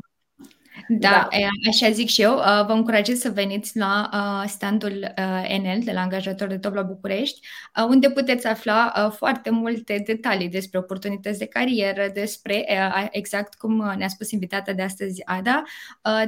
da, 0.88 1.27
da, 1.31 1.48
așa 1.69 1.89
zic 1.89 2.09
și 2.09 2.21
eu. 2.21 2.36
Uh, 2.36 2.65
vă 2.65 2.71
încurajez 2.74 3.19
să 3.19 3.29
veniți 3.29 3.77
la 3.77 4.09
uh, 4.13 4.50
standul 4.50 5.13
uh, 5.17 5.43
Enel 5.48 5.79
de 5.83 5.91
la 5.91 6.01
angajator 6.01 6.48
de 6.48 6.57
top 6.57 6.74
la 6.74 6.81
București, 6.81 7.48
unde 7.89 8.09
puteți 8.09 8.48
afla 8.48 9.09
foarte 9.15 9.50
multe 9.50 10.03
detalii 10.05 10.50
despre 10.50 10.79
oportunități 10.79 11.39
de 11.39 11.45
carieră, 11.45 12.09
despre, 12.13 12.65
exact 13.12 13.53
cum 13.53 13.93
ne-a 13.98 14.07
spus 14.07 14.31
invitata 14.31 14.74
de 14.74 14.81
astăzi, 14.81 15.21
Ada, 15.25 15.63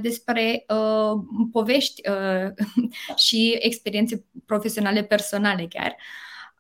despre 0.02 0.66
povești 1.52 2.02
și 3.26 3.58
experiențe 3.60 4.26
profesionale 4.46 5.04
personale 5.04 5.68
chiar. 5.70 5.96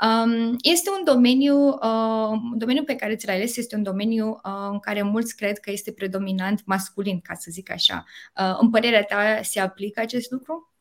Um, 0.01 0.55
este 0.61 0.89
un 0.89 1.03
domeniu, 1.03 1.67
uh, 1.67 2.31
domeniul 2.55 2.85
pe 2.85 2.95
care 2.95 3.15
ți 3.15 3.25
l-ai 3.25 3.35
ales 3.35 3.57
este 3.57 3.75
un 3.75 3.83
domeniu 3.83 4.29
uh, 4.29 4.69
în 4.71 4.79
care 4.79 5.01
mulți 5.01 5.35
cred 5.35 5.59
că 5.59 5.71
este 5.71 5.91
predominant 5.91 6.61
masculin, 6.65 7.21
ca 7.21 7.33
să 7.33 7.47
zic 7.51 7.71
așa. 7.71 8.05
Uh, 8.37 8.57
în 8.59 8.69
părerea 8.69 9.03
ta 9.03 9.39
se 9.41 9.59
aplică 9.59 9.99
acest 9.99 10.31
lucru? 10.31 10.73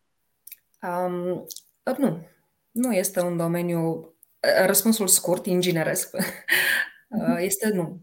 Um, 0.83 1.47
nu. 1.99 2.27
Nu 2.71 2.93
este 2.93 3.21
un 3.21 3.37
domeniu. 3.37 3.81
Uh, 3.91 4.67
răspunsul 4.67 5.07
scurt, 5.07 5.47
ingineresc, 5.47 6.17
uh, 7.09 7.37
este 7.39 7.69
nu. 7.69 8.01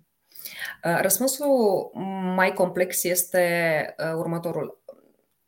Uh, 0.83 0.99
răspunsul 1.01 1.91
mai 2.35 2.53
complex 2.53 3.03
este 3.03 3.95
următorul. 4.15 4.83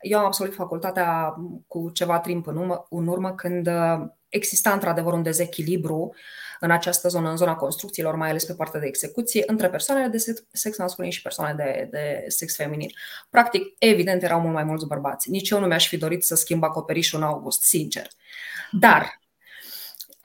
Eu 0.00 0.18
am 0.18 0.24
absolvit 0.24 0.54
facultatea 0.54 1.34
cu 1.66 1.90
ceva 1.90 2.20
timp 2.20 2.46
în 2.46 2.56
urmă, 2.56 2.86
în 2.90 3.06
urmă 3.06 3.34
când 3.34 3.68
exista 4.28 4.72
într-adevăr 4.72 5.12
un 5.12 5.22
dezechilibru 5.22 6.14
în 6.60 6.70
această 6.70 7.08
zonă, 7.08 7.30
în 7.30 7.36
zona 7.36 7.54
construcțiilor, 7.54 8.14
mai 8.14 8.28
ales 8.28 8.44
pe 8.44 8.54
partea 8.54 8.80
de 8.80 8.86
execuție, 8.86 9.42
între 9.46 9.68
persoanele 9.70 10.08
de 10.08 10.44
sex 10.52 10.78
masculin 10.78 11.10
și 11.10 11.22
persoane 11.22 11.54
de, 11.54 11.88
de 11.90 12.24
sex 12.28 12.56
feminin. 12.56 12.90
Practic, 13.30 13.62
evident, 13.78 14.22
erau 14.22 14.40
mult 14.40 14.54
mai 14.54 14.64
mulți 14.64 14.86
bărbați. 14.86 15.30
Nici 15.30 15.50
eu 15.50 15.60
nu 15.60 15.66
mi-aș 15.66 15.88
fi 15.88 15.96
dorit 15.96 16.24
să 16.24 16.34
schimb 16.34 16.62
acoperișul 16.62 17.18
în 17.18 17.24
august, 17.24 17.62
sincer. 17.62 18.06
Dar 18.70 19.20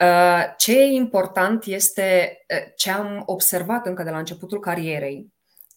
uh, 0.00 0.44
ce 0.56 0.78
e 0.78 0.84
important 0.84 1.64
este 1.64 2.38
uh, 2.54 2.72
ce 2.76 2.90
am 2.90 3.22
observat 3.26 3.86
încă 3.86 4.02
de 4.02 4.10
la 4.10 4.18
începutul 4.18 4.60
carierei 4.60 5.32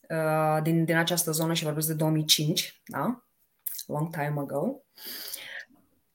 uh, 0.09 0.61
din, 0.63 0.85
din 0.85 0.95
această 0.95 1.31
zonă 1.31 1.53
și 1.53 1.63
vorbesc 1.63 1.87
de 1.87 1.93
2005, 1.93 2.81
da? 2.85 3.23
Long 3.91 4.09
time 4.09 4.33
ago, 4.37 4.83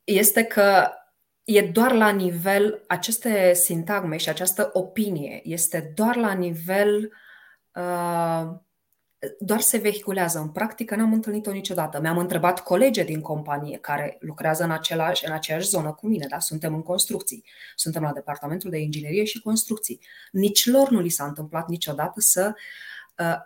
este 0.05 0.45
că 0.45 0.89
e 1.45 1.63
doar 1.63 1.93
la 1.93 2.11
nivel, 2.11 2.85
aceste 2.87 3.53
sintagme 3.55 4.17
și 4.17 4.29
această 4.29 4.71
opinie 4.73 5.41
este 5.45 5.93
doar 5.95 6.17
la 6.17 6.33
nivel, 6.33 7.13
uh, 7.75 8.51
doar 9.39 9.61
se 9.61 9.79
vehiculează. 9.79 10.39
În 10.39 10.49
practică 10.49 10.97
n-am 10.97 11.13
întâlnit-o 11.13 11.53
niciodată. 11.53 12.01
Mi-am 12.01 12.19
întrebat 12.19 12.63
colegi 12.63 13.05
din 13.05 13.21
companie 13.21 13.79
care 13.79 14.17
lucrează 14.21 14.65
în, 14.65 14.71
același, 14.71 15.27
în 15.27 15.33
aceeași 15.33 15.69
zonă 15.69 15.93
cu 15.93 16.07
mine, 16.07 16.27
da? 16.29 16.39
suntem 16.39 16.75
în 16.75 16.83
construcții, 16.83 17.45
suntem 17.75 18.03
la 18.03 18.13
departamentul 18.13 18.71
de 18.71 18.79
inginerie 18.79 19.25
și 19.25 19.41
construcții. 19.41 20.01
Nici 20.33 20.67
lor 20.67 20.91
nu 20.91 21.01
li 21.01 21.09
s-a 21.09 21.25
întâmplat 21.25 21.69
niciodată 21.69 22.21
să 22.21 22.55
uh, 23.19 23.37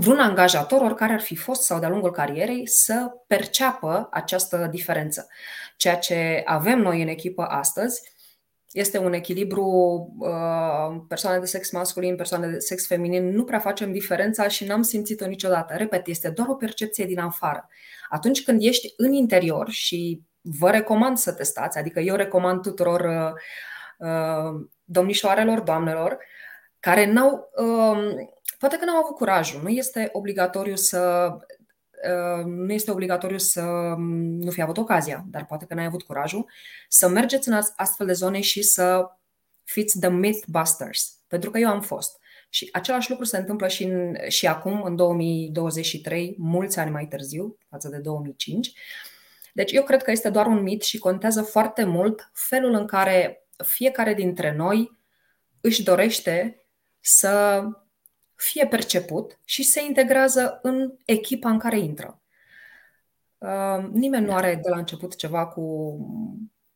vreun 0.00 0.18
angajator, 0.18 0.80
oricare 0.80 1.12
ar 1.12 1.20
fi 1.20 1.36
fost 1.36 1.62
sau 1.62 1.78
de-a 1.78 1.88
lungul 1.88 2.10
carierei, 2.10 2.68
să 2.68 3.10
perceapă 3.26 4.08
această 4.10 4.68
diferență. 4.70 5.28
Ceea 5.76 5.96
ce 5.96 6.42
avem 6.44 6.78
noi 6.78 7.02
în 7.02 7.08
echipă 7.08 7.42
astăzi 7.42 8.02
este 8.72 8.98
un 8.98 9.12
echilibru 9.12 9.64
uh, 10.18 11.00
persoane 11.08 11.38
de 11.38 11.46
sex 11.46 11.70
masculin, 11.70 12.16
persoane 12.16 12.46
de 12.46 12.58
sex 12.58 12.86
feminin, 12.86 13.28
nu 13.28 13.44
prea 13.44 13.58
facem 13.58 13.92
diferența 13.92 14.48
și 14.48 14.64
n-am 14.64 14.82
simțit-o 14.82 15.26
niciodată. 15.26 15.74
Repet, 15.76 16.06
este 16.06 16.28
doar 16.28 16.48
o 16.48 16.54
percepție 16.54 17.04
din 17.04 17.18
afară. 17.18 17.68
Atunci 18.08 18.42
când 18.44 18.62
ești 18.62 18.92
în 18.96 19.12
interior 19.12 19.70
și 19.70 20.22
vă 20.40 20.70
recomand 20.70 21.16
să 21.16 21.32
testați, 21.32 21.78
adică 21.78 22.00
eu 22.00 22.14
recomand 22.14 22.62
tuturor 22.62 23.00
uh, 23.00 23.32
uh, 24.08 24.66
domnișoarelor, 24.84 25.60
doamnelor, 25.60 26.18
care 26.80 27.12
n-au 27.12 27.50
uh, 27.56 28.26
Poate 28.58 28.76
că 28.76 28.84
n-au 28.84 29.02
avut 29.02 29.16
curajul. 29.16 29.62
Nu 29.62 29.68
este 29.68 30.08
obligatoriu 30.12 30.76
să 30.76 31.30
uh, 32.10 32.44
nu 32.44 32.72
este 32.72 32.90
obligatoriu 32.90 33.38
să 33.38 33.62
um, 33.62 34.02
nu 34.38 34.50
fi 34.50 34.62
avut 34.62 34.76
ocazia, 34.76 35.24
dar 35.30 35.46
poate 35.46 35.64
că 35.64 35.74
n-ai 35.74 35.84
avut 35.84 36.02
curajul 36.02 36.50
să 36.88 37.08
mergeți 37.08 37.48
în 37.48 37.60
astfel 37.76 38.06
de 38.06 38.12
zone 38.12 38.40
și 38.40 38.62
să 38.62 39.10
fiți 39.64 39.98
the 39.98 40.08
mythbusters. 40.08 41.18
Pentru 41.26 41.50
că 41.50 41.58
eu 41.58 41.68
am 41.68 41.80
fost. 41.80 42.18
Și 42.48 42.68
același 42.72 43.10
lucru 43.10 43.24
se 43.24 43.36
întâmplă 43.36 43.68
și, 43.68 43.84
în, 43.84 44.16
și 44.28 44.46
acum, 44.46 44.82
în 44.82 44.96
2023, 44.96 46.34
mulți 46.38 46.78
ani 46.78 46.90
mai 46.90 47.06
târziu, 47.06 47.58
față 47.68 47.88
de 47.88 47.98
2005. 47.98 48.72
Deci 49.52 49.72
eu 49.72 49.82
cred 49.82 50.02
că 50.02 50.10
este 50.10 50.30
doar 50.30 50.46
un 50.46 50.62
mit 50.62 50.82
și 50.82 50.98
contează 50.98 51.42
foarte 51.42 51.84
mult 51.84 52.30
felul 52.32 52.74
în 52.74 52.86
care 52.86 53.46
fiecare 53.64 54.14
dintre 54.14 54.54
noi 54.56 54.98
își 55.60 55.82
dorește 55.82 56.66
să 57.00 57.62
fie 58.38 58.66
perceput 58.66 59.38
și 59.44 59.62
se 59.62 59.84
integrează 59.84 60.58
în 60.62 60.92
echipa 61.04 61.50
în 61.50 61.58
care 61.58 61.78
intră. 61.78 62.22
Uh, 63.38 63.88
nimeni 63.92 64.26
nu 64.26 64.34
are 64.34 64.60
de 64.62 64.68
la 64.68 64.76
început 64.78 65.16
ceva 65.16 65.46
cu. 65.46 65.96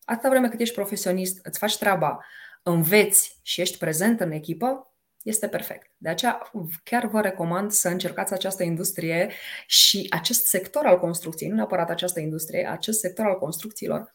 Atâta 0.05 0.29
vreme 0.29 0.49
cât 0.49 0.61
ești 0.61 0.75
profesionist, 0.75 1.39
îți 1.43 1.59
faci 1.59 1.79
treaba, 1.79 2.25
înveți 2.63 3.39
și 3.43 3.61
ești 3.61 3.79
prezent 3.79 4.21
în 4.21 4.31
echipă, 4.31 4.93
este 5.23 5.49
perfect. 5.49 5.91
De 5.97 6.09
aceea 6.09 6.51
chiar 6.85 7.07
vă 7.07 7.21
recomand 7.21 7.71
să 7.71 7.89
încercați 7.89 8.33
această 8.33 8.63
industrie 8.63 9.31
și 9.67 10.07
acest 10.11 10.47
sector 10.47 10.87
al 10.87 10.99
construcției, 10.99 11.51
nu 11.51 11.55
neapărat 11.57 11.91
această 11.91 12.21
industrie, 12.21 12.69
acest 12.69 12.99
sector 13.01 13.27
al 13.27 13.39
construcțiilor, 13.39 14.15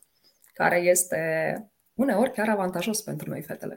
care 0.53 0.77
este 0.77 1.71
uneori 1.93 2.31
chiar 2.31 2.49
avantajos 2.49 3.01
pentru 3.01 3.29
noi 3.29 3.41
fetele. 3.41 3.75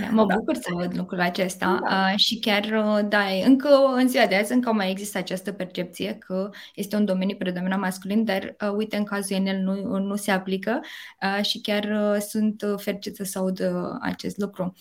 Da, 0.00 0.08
mă 0.10 0.26
da. 0.26 0.34
bucur 0.34 0.54
să 0.54 0.68
văd 0.72 0.96
lucrul 0.96 1.20
acesta 1.20 1.78
da. 1.88 2.10
uh, 2.12 2.18
și 2.18 2.38
chiar, 2.38 2.64
uh, 2.64 3.08
da, 3.08 3.24
încă 3.44 3.68
în 3.94 4.08
ziua 4.08 4.26
de 4.26 4.36
azi 4.36 4.52
încă 4.52 4.72
mai 4.72 4.90
există 4.90 5.18
această 5.18 5.52
percepție 5.52 6.14
că 6.14 6.50
este 6.74 6.96
un 6.96 7.04
domeniu 7.04 7.36
predominant 7.36 7.80
masculin, 7.80 8.24
dar 8.24 8.56
uh, 8.60 8.72
uite, 8.76 8.96
în 8.96 9.04
cazul 9.04 9.36
Enel 9.36 9.58
nu, 9.58 9.98
nu 9.98 10.16
se 10.16 10.30
aplică 10.30 10.80
uh, 11.22 11.44
și 11.44 11.60
chiar 11.60 11.84
uh, 11.84 12.20
sunt 12.20 12.64
fericită 12.76 13.24
să 13.24 13.38
aud 13.38 13.60
uh, 13.60 13.98
acest 14.00 14.36
lucru. 14.38 14.74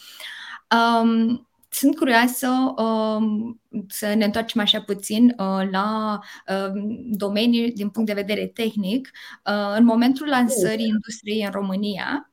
Um, 1.02 1.48
sunt 1.70 1.98
curioasă 1.98 2.48
um, 2.78 3.62
să 3.88 4.14
ne 4.14 4.26
întoarcem 4.26 4.62
așa 4.62 4.82
puțin 4.82 5.26
uh, 5.26 5.70
la 5.72 6.20
uh, 6.48 6.72
domenii 7.06 7.72
din 7.72 7.90
punct 7.90 8.08
de 8.08 8.22
vedere 8.22 8.48
tehnic. 8.48 9.12
Uh, 9.46 9.76
în 9.78 9.84
momentul 9.84 10.28
lansării 10.28 10.88
industriei 10.88 11.44
în 11.44 11.52
România, 11.52 12.28
Uh, 12.28 12.33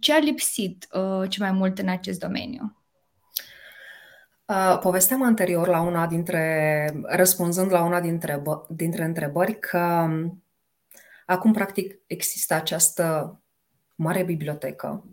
ce 0.00 0.12
a 0.12 0.18
lipsit 0.18 0.88
uh, 0.92 1.28
ce 1.30 1.40
mai 1.40 1.52
mult 1.52 1.78
în 1.78 1.88
acest 1.88 2.18
domeniu? 2.18 2.76
Uh, 4.44 4.78
povesteam 4.80 5.22
anterior 5.22 5.68
la 5.68 5.80
una 5.80 6.06
dintre, 6.06 6.94
răspunzând 7.02 7.70
la 7.72 7.84
una 7.84 8.00
dintre, 8.00 8.42
dintre 8.68 9.04
întrebări, 9.04 9.58
că 9.58 9.78
um, 9.78 10.44
acum 11.26 11.52
practic 11.52 11.98
există 12.06 12.54
această 12.54 13.36
mare 13.94 14.22
bibliotecă 14.22 15.04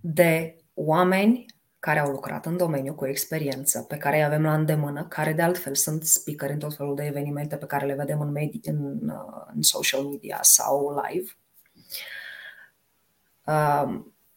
de 0.00 0.56
oameni 0.74 1.46
care 1.78 1.98
au 1.98 2.10
lucrat 2.10 2.46
în 2.46 2.56
domeniu 2.56 2.94
cu 2.94 3.06
experiență, 3.06 3.82
pe 3.82 3.96
care 3.96 4.16
îi 4.16 4.24
avem 4.24 4.42
la 4.42 4.54
îndemână, 4.54 5.06
care 5.06 5.32
de 5.32 5.42
altfel 5.42 5.74
sunt 5.74 6.04
speaker 6.04 6.50
în 6.50 6.58
tot 6.58 6.76
felul 6.76 6.94
de 6.94 7.04
evenimente 7.04 7.56
pe 7.56 7.66
care 7.66 7.86
le 7.86 7.94
vedem 7.94 8.20
în, 8.20 8.36
medi- 8.38 8.60
în, 8.62 9.12
în 9.54 9.62
social 9.62 10.02
media 10.02 10.38
sau 10.40 11.02
live. 11.02 11.30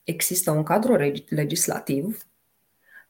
Există 0.03 0.51
un 0.51 0.63
cadru 0.63 0.95
legislativ, 1.29 2.25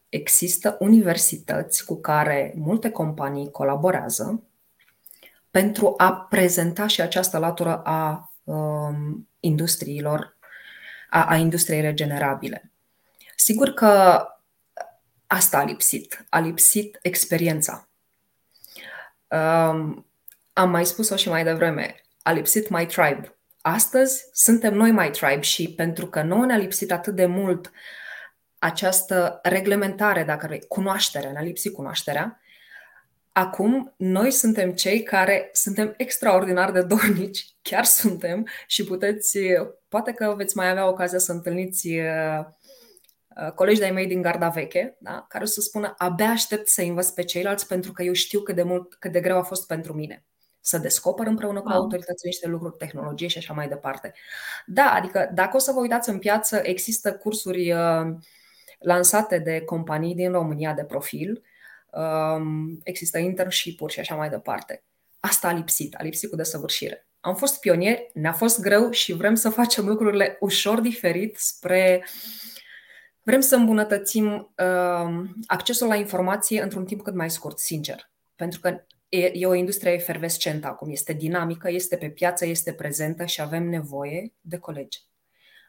există 0.08 0.76
universități 0.80 1.84
cu 1.84 2.00
care 2.00 2.52
multe 2.56 2.90
companii 2.90 3.50
colaborează 3.50 4.42
pentru 5.50 5.94
a 5.96 6.12
prezenta 6.14 6.86
și 6.86 7.00
această 7.00 7.38
latură 7.38 7.82
a 7.82 8.32
um, 8.44 9.28
industriilor, 9.40 10.36
a, 11.10 11.24
a 11.24 11.36
industriei 11.36 11.80
regenerabile. 11.80 12.70
Sigur 13.36 13.68
că 13.68 14.24
asta 15.26 15.58
a 15.58 15.64
lipsit. 15.64 16.26
A 16.28 16.38
lipsit 16.38 16.98
experiența. 17.02 17.88
Um, 19.28 20.06
am 20.52 20.70
mai 20.70 20.86
spus-o 20.86 21.16
și 21.16 21.28
mai 21.28 21.44
devreme. 21.44 21.94
A 22.22 22.32
lipsit 22.32 22.68
My 22.68 22.86
Tribe. 22.86 23.36
Astăzi 23.62 24.28
suntem 24.32 24.74
noi 24.74 24.90
My 24.90 25.10
Tribe 25.10 25.40
și 25.40 25.74
pentru 25.74 26.06
că 26.06 26.22
nouă 26.22 26.44
ne-a 26.44 26.56
lipsit 26.56 26.92
atât 26.92 27.14
de 27.14 27.26
mult 27.26 27.70
această 28.58 29.38
reglementare, 29.42 30.24
dacă 30.24 30.46
vrei, 30.46 30.64
cunoaștere, 30.68 31.30
ne-a 31.30 31.42
lipsit 31.42 31.72
cunoașterea, 31.72 32.42
Acum, 33.32 33.94
noi 33.96 34.30
suntem 34.30 34.72
cei 34.72 35.02
care 35.02 35.50
suntem 35.52 35.94
extraordinar 35.96 36.72
de 36.72 36.82
dornici, 36.82 37.46
chiar 37.62 37.84
suntem 37.84 38.46
și 38.66 38.84
puteți, 38.84 39.38
poate 39.88 40.12
că 40.12 40.34
veți 40.36 40.56
mai 40.56 40.70
avea 40.70 40.88
ocazia 40.88 41.18
să 41.18 41.32
întâlniți 41.32 41.88
uh, 41.88 42.44
uh, 43.44 43.52
colegi 43.54 43.78
de-ai 43.78 43.90
mei 43.90 44.06
din 44.06 44.22
garda 44.22 44.48
veche, 44.48 44.96
da? 44.98 45.24
care 45.28 45.44
o 45.44 45.46
să 45.46 45.60
spună 45.60 45.94
abia 45.96 46.28
aștept 46.28 46.68
să 46.68 46.82
învăț 46.82 47.08
pe 47.08 47.22
ceilalți 47.22 47.66
pentru 47.66 47.92
că 47.92 48.02
eu 48.02 48.12
știu 48.12 48.40
cât 48.40 48.54
de, 48.54 48.62
mult, 48.62 48.94
cât 48.94 49.12
de 49.12 49.20
greu 49.20 49.38
a 49.38 49.42
fost 49.42 49.66
pentru 49.66 49.92
mine 49.92 50.24
să 50.62 50.78
descoper 50.78 51.26
împreună 51.26 51.60
cu 51.60 51.68
wow. 51.68 51.76
autoritățile 51.76 52.28
niște 52.28 52.46
lucruri, 52.46 52.76
tehnologie 52.76 53.28
și 53.28 53.38
așa 53.38 53.52
mai 53.52 53.68
departe. 53.68 54.12
Da, 54.66 54.92
adică 54.92 55.30
dacă 55.34 55.56
o 55.56 55.58
să 55.58 55.72
vă 55.72 55.80
uitați 55.80 56.08
în 56.08 56.18
piață, 56.18 56.60
există 56.62 57.14
cursuri 57.14 57.72
uh, 57.72 58.16
lansate 58.78 59.38
de 59.38 59.60
companii 59.60 60.14
din 60.14 60.32
România 60.32 60.72
de 60.72 60.84
profil, 60.84 61.42
um, 61.90 62.80
există 62.82 63.18
internship-uri 63.18 63.92
și 63.92 64.00
așa 64.00 64.14
mai 64.14 64.28
departe. 64.28 64.84
Asta 65.20 65.48
a 65.48 65.52
lipsit, 65.52 65.94
a 65.94 66.02
lipsit 66.02 66.30
cu 66.30 66.36
desăvârșire. 66.36 67.06
Am 67.20 67.34
fost 67.34 67.60
pionieri, 67.60 68.10
ne-a 68.14 68.32
fost 68.32 68.60
greu 68.60 68.90
și 68.90 69.12
vrem 69.12 69.34
să 69.34 69.48
facem 69.48 69.86
lucrurile 69.86 70.36
ușor 70.40 70.80
diferit 70.80 71.36
spre. 71.36 72.06
Vrem 73.22 73.40
să 73.40 73.56
îmbunătățim 73.56 74.54
uh, 74.58 75.24
accesul 75.46 75.88
la 75.88 75.94
informație 75.94 76.62
într-un 76.62 76.84
timp 76.84 77.02
cât 77.02 77.14
mai 77.14 77.30
scurt, 77.30 77.58
sincer. 77.58 78.10
Pentru 78.36 78.60
că 78.60 78.84
e, 79.12 79.30
e 79.34 79.46
o 79.46 79.54
industrie 79.54 79.92
efervescentă 79.92 80.66
acum, 80.66 80.90
este 80.90 81.12
dinamică, 81.12 81.70
este 81.70 81.96
pe 81.96 82.08
piață, 82.08 82.46
este 82.46 82.72
prezentă 82.72 83.24
și 83.24 83.40
avem 83.40 83.68
nevoie 83.68 84.32
de 84.40 84.58
colegi. 84.58 84.98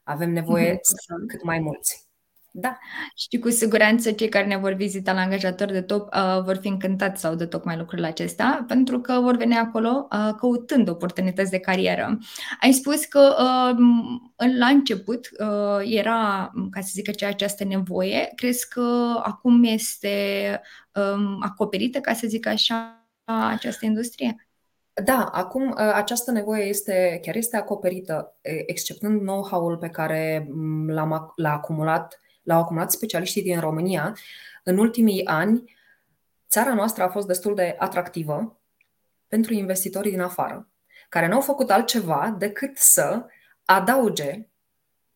Avem 0.03 0.31
nevoie 0.31 0.73
mm-hmm. 0.73 0.81
să 0.81 1.13
cât 1.27 1.43
mai 1.43 1.59
mulți. 1.59 2.07
Da. 2.55 2.77
Și 3.15 3.39
cu 3.39 3.49
siguranță 3.49 4.11
cei 4.11 4.29
care 4.29 4.45
ne 4.45 4.57
vor 4.57 4.73
vizita 4.73 5.13
la 5.13 5.21
angajator 5.21 5.71
de 5.71 5.81
top 5.81 6.13
uh, 6.13 6.41
vor 6.43 6.55
fi 6.55 6.67
încântați 6.67 7.21
sau 7.21 7.35
de 7.35 7.45
tocmai 7.45 7.77
lucrurile 7.77 8.07
acestea, 8.07 8.65
pentru 8.67 8.99
că 8.99 9.19
vor 9.21 9.35
veni 9.35 9.55
acolo 9.55 10.07
uh, 10.11 10.33
căutând 10.37 10.89
oportunități 10.89 11.51
de 11.51 11.59
carieră. 11.59 12.17
Ai 12.61 12.71
spus 12.71 13.05
că 13.05 13.35
uh, 13.39 13.77
la 14.57 14.67
început 14.67 15.29
uh, 15.39 15.79
era, 15.83 16.51
ca 16.71 16.81
să 16.81 16.89
zic 16.93 17.09
așa, 17.09 17.27
această 17.27 17.63
nevoie. 17.63 18.31
Crezi 18.35 18.67
că 18.67 19.19
acum 19.23 19.63
este 19.63 20.61
um, 20.93 21.37
acoperită, 21.41 21.99
ca 21.99 22.13
să 22.13 22.27
zic 22.27 22.47
așa, 22.47 23.02
această 23.25 23.85
industrie? 23.85 24.47
Da, 25.03 25.29
acum 25.31 25.69
uh, 25.69 25.77
această 25.93 26.31
nevoie 26.31 26.63
este, 26.63 27.19
chiar 27.21 27.35
este 27.35 27.57
acoperită, 27.57 28.37
exceptând 28.41 29.19
know-how-ul 29.21 29.77
pe 29.77 29.89
care 29.89 30.47
mm, 30.49 30.89
l-am, 30.89 31.33
l-a 31.35 31.51
acumulat 31.51 32.17
l-au 32.43 32.59
acumulat 32.59 32.91
specialiștii 32.91 33.41
din 33.41 33.59
România, 33.59 34.17
în 34.63 34.77
ultimii 34.77 35.25
ani, 35.25 35.75
țara 36.49 36.73
noastră 36.73 37.03
a 37.03 37.09
fost 37.09 37.27
destul 37.27 37.55
de 37.55 37.75
atractivă 37.77 38.61
pentru 39.27 39.53
investitorii 39.53 40.11
din 40.11 40.21
afară, 40.21 40.69
care 41.09 41.27
nu 41.27 41.35
au 41.35 41.41
făcut 41.41 41.71
altceva 41.71 42.35
decât 42.37 42.77
să 42.77 43.25
adauge 43.65 44.47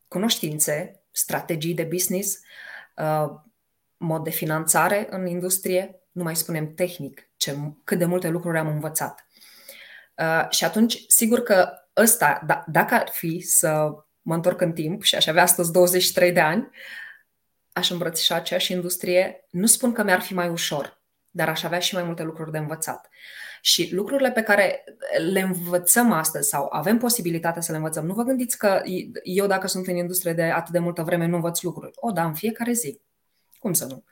cunoștințe, 0.08 1.02
strategii 1.12 1.74
de 1.74 1.84
business, 1.84 2.40
uh, 2.96 3.36
mod 3.98 4.24
de 4.24 4.30
finanțare 4.30 5.08
în 5.10 5.28
industrie, 5.28 6.02
nu 6.12 6.24
mai 6.24 6.36
spunem 6.36 6.74
tehnic, 6.74 7.27
ce, 7.38 7.58
cât 7.84 7.98
de 7.98 8.06
multe 8.06 8.30
lucruri 8.30 8.58
am 8.58 8.68
învățat. 8.68 9.28
Uh, 10.16 10.50
și 10.50 10.64
atunci, 10.64 11.04
sigur 11.08 11.40
că 11.40 11.70
ăsta, 11.98 12.46
d- 12.46 12.66
dacă 12.66 12.94
ar 12.94 13.10
fi 13.12 13.40
să 13.40 13.90
mă 14.22 14.34
întorc 14.34 14.62
în 14.62 14.74
timp 14.74 15.04
și 15.04 15.16
aș 15.16 15.28
avea 15.28 15.42
astăzi 15.42 15.72
23 15.72 16.32
de 16.32 16.40
ani, 16.40 16.70
aș 17.72 17.90
îmbrățișa 17.90 18.36
aceeași 18.36 18.72
industrie, 18.72 19.46
nu 19.50 19.66
spun 19.66 19.92
că 19.92 20.04
mi-ar 20.04 20.22
fi 20.22 20.34
mai 20.34 20.50
ușor, 20.50 21.02
dar 21.30 21.50
aș 21.50 21.64
avea 21.64 21.80
și 21.80 21.94
mai 21.94 22.04
multe 22.04 22.24
lucruri 22.24 22.52
de 22.52 22.58
învățat. 22.58 23.10
Și 23.62 23.94
lucrurile 23.94 24.32
pe 24.32 24.42
care 24.42 24.84
le 25.32 25.40
învățăm 25.40 26.12
astăzi 26.12 26.50
sau 26.50 26.68
avem 26.72 26.98
posibilitatea 26.98 27.62
să 27.62 27.72
le 27.72 27.78
învățăm, 27.78 28.06
nu 28.06 28.14
vă 28.14 28.24
gândiți 28.24 28.58
că 28.58 28.82
eu 29.24 29.48
dacă 29.48 29.68
sunt 29.68 29.88
în 29.88 29.96
industrie 29.96 30.34
de 30.34 30.44
atât 30.44 30.74
de 30.74 30.80
multă 30.80 31.04
vreme 31.04 31.26
nu 31.26 31.36
învăț 31.36 31.62
lucruri. 31.62 31.92
O, 31.96 32.12
da, 32.12 32.26
în 32.26 32.34
fiecare 32.34 32.72
zi. 32.72 33.02
Cum 33.60 33.74
să 33.74 33.86
nu? 33.86 34.04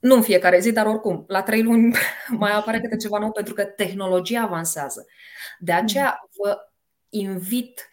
Nu 0.00 0.14
în 0.14 0.22
fiecare 0.22 0.60
zi, 0.60 0.72
dar 0.72 0.86
oricum, 0.86 1.24
la 1.26 1.42
trei 1.42 1.62
luni 1.62 1.94
mai 2.28 2.52
apare 2.52 2.80
câte 2.80 2.96
ceva 2.96 3.18
nou 3.18 3.32
pentru 3.32 3.54
că 3.54 3.64
tehnologia 3.64 4.40
avansează. 4.40 5.06
De 5.58 5.72
aceea 5.72 6.28
vă 6.36 6.58
invit, 7.08 7.88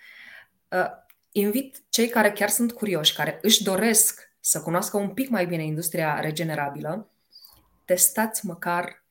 uh, 0.69 0.89
invit 1.31 1.83
cei 1.89 2.07
care 2.07 2.31
chiar 2.31 2.49
sunt 2.49 2.71
curioși, 2.71 3.15
care 3.15 3.39
își 3.41 3.63
doresc 3.63 4.31
să 4.39 4.61
cunoască 4.61 4.97
un 4.97 5.09
pic 5.09 5.29
mai 5.29 5.45
bine 5.45 5.63
industria 5.63 6.19
regenerabilă, 6.19 7.09
testați 7.85 8.45
măcar, 8.45 9.03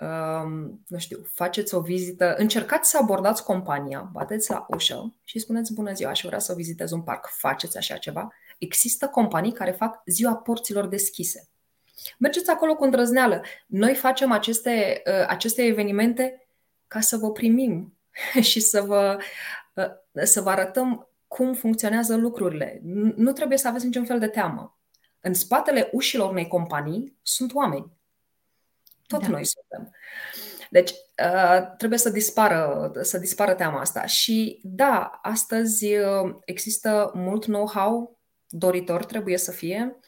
um, 0.00 0.84
nu 0.86 0.98
știu, 0.98 1.26
faceți 1.32 1.74
o 1.74 1.80
vizită, 1.80 2.34
încercați 2.36 2.90
să 2.90 2.98
abordați 2.98 3.44
compania, 3.44 4.10
bateți 4.12 4.50
la 4.50 4.66
ușă 4.68 5.14
și 5.24 5.38
spuneți 5.38 5.72
bună 5.72 5.92
ziua, 5.92 6.10
aș 6.10 6.22
vrea 6.24 6.38
să 6.38 6.54
vizitez 6.54 6.90
un 6.90 7.02
parc, 7.02 7.26
faceți 7.26 7.76
așa 7.76 7.96
ceva. 7.96 8.32
Există 8.58 9.08
companii 9.08 9.52
care 9.52 9.70
fac 9.70 10.02
ziua 10.06 10.36
porților 10.36 10.86
deschise. 10.86 11.48
Mergeți 12.18 12.50
acolo 12.50 12.74
cu 12.74 12.84
îndrăzneală. 12.84 13.42
Noi 13.66 13.94
facem 13.94 14.30
aceste, 14.30 15.02
uh, 15.06 15.24
aceste 15.26 15.62
evenimente 15.62 16.48
ca 16.86 17.00
să 17.00 17.16
vă 17.16 17.32
primim 17.32 17.98
și 18.50 18.60
să 18.60 18.80
vă, 18.80 19.18
uh, 19.74 20.24
să 20.24 20.40
vă 20.40 20.50
arătăm 20.50 21.08
cum 21.28 21.54
funcționează 21.54 22.16
lucrurile. 22.16 22.80
Nu 23.16 23.32
trebuie 23.32 23.58
să 23.58 23.68
aveți 23.68 23.84
niciun 23.84 24.04
fel 24.04 24.18
de 24.18 24.28
teamă. 24.28 24.78
În 25.20 25.34
spatele 25.34 25.88
ușilor 25.92 26.30
unei 26.30 26.48
companii 26.48 27.18
sunt 27.22 27.54
oameni. 27.54 27.92
Tot 29.06 29.20
da. 29.20 29.28
noi 29.28 29.44
suntem. 29.44 29.94
Deci, 30.70 30.90
uh, 30.90 31.74
trebuie 31.76 31.98
să 31.98 32.10
dispară, 32.10 32.90
să 33.02 33.18
dispară 33.18 33.54
teama 33.54 33.80
asta. 33.80 34.06
Și 34.06 34.60
da, 34.62 35.18
astăzi 35.22 35.96
uh, 35.96 36.36
există 36.44 37.10
mult 37.14 37.44
know-how, 37.44 38.18
doritor 38.48 39.04
trebuie 39.04 39.38
să 39.38 39.50
fie 39.50 39.98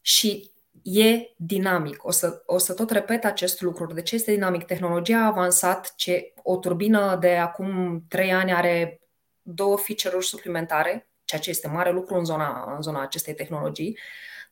și 0.00 0.51
e 0.82 1.32
dinamic. 1.36 2.04
O 2.04 2.10
să, 2.10 2.42
o 2.46 2.58
să 2.58 2.74
tot 2.74 2.90
repet 2.90 3.24
acest 3.24 3.60
lucru. 3.60 3.92
De 3.92 4.02
ce 4.02 4.14
este 4.14 4.32
dinamic? 4.32 4.64
Tehnologia 4.64 5.18
a 5.18 5.26
avansat, 5.26 5.92
ce 5.96 6.32
o 6.42 6.56
turbină 6.56 7.16
de 7.20 7.36
acum 7.36 8.02
trei 8.08 8.32
ani 8.32 8.52
are 8.52 9.00
două 9.42 9.76
feature-uri 9.76 10.26
suplimentare, 10.26 11.10
ceea 11.24 11.40
ce 11.40 11.50
este 11.50 11.68
mare 11.68 11.90
lucru 11.90 12.14
în 12.14 12.24
zona, 12.24 12.72
în 12.74 12.82
zona 12.82 13.02
acestei 13.02 13.34
tehnologii. 13.34 13.98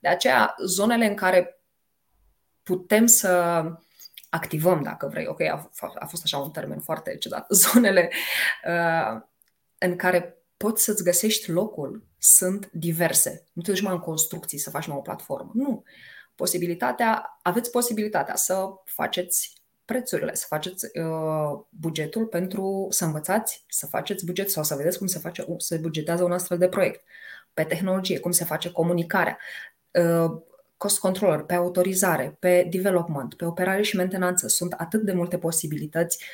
De 0.00 0.08
aceea, 0.08 0.54
zonele 0.66 1.06
în 1.06 1.14
care 1.14 1.60
putem 2.62 3.06
să 3.06 3.62
activăm, 4.28 4.82
dacă 4.82 5.06
vrei, 5.06 5.26
ok, 5.26 5.40
a, 5.40 5.70
a 5.94 6.06
fost 6.06 6.22
așa 6.24 6.38
un 6.38 6.50
termen 6.50 6.80
foarte 6.80 7.16
ciudat, 7.16 7.46
zonele 7.64 8.10
uh, 8.64 9.20
în 9.78 9.96
care 9.96 10.44
poți 10.56 10.84
să-ți 10.84 11.04
găsești 11.04 11.50
locul 11.50 12.04
sunt 12.18 12.70
diverse. 12.72 13.44
Nu 13.52 13.62
te 13.62 13.70
duci 13.70 13.80
mai 13.80 13.92
în 13.92 13.98
construcții 13.98 14.58
să 14.58 14.70
faci 14.70 14.86
nouă 14.86 15.02
platformă. 15.02 15.50
Nu. 15.54 15.84
Posibilitatea, 16.40 17.38
aveți 17.42 17.70
posibilitatea 17.70 18.34
să 18.34 18.68
faceți 18.84 19.52
prețurile, 19.84 20.34
să 20.34 20.44
faceți 20.48 20.86
uh, 20.98 21.60
bugetul 21.68 22.26
pentru 22.26 22.86
să 22.90 23.04
învățați 23.04 23.64
să 23.68 23.86
faceți 23.86 24.24
buget 24.24 24.50
sau 24.50 24.62
să 24.62 24.74
vedeți 24.74 24.98
cum 24.98 25.06
se 25.06 25.18
face, 25.18 25.44
se 25.56 25.76
bugetează 25.76 26.24
un 26.24 26.32
astfel 26.32 26.58
de 26.58 26.68
proiect. 26.68 27.04
Pe 27.54 27.64
tehnologie, 27.64 28.18
cum 28.18 28.30
se 28.30 28.44
face 28.44 28.70
comunicarea, 28.70 29.38
uh, 29.90 30.40
cost 30.76 30.98
controller, 30.98 31.40
pe 31.40 31.54
autorizare, 31.54 32.36
pe 32.38 32.66
development, 32.70 33.34
pe 33.34 33.44
operare 33.44 33.82
și 33.82 33.96
mentenanță. 33.96 34.48
Sunt 34.48 34.72
atât 34.72 35.02
de 35.02 35.12
multe 35.12 35.38
posibilități 35.38 36.24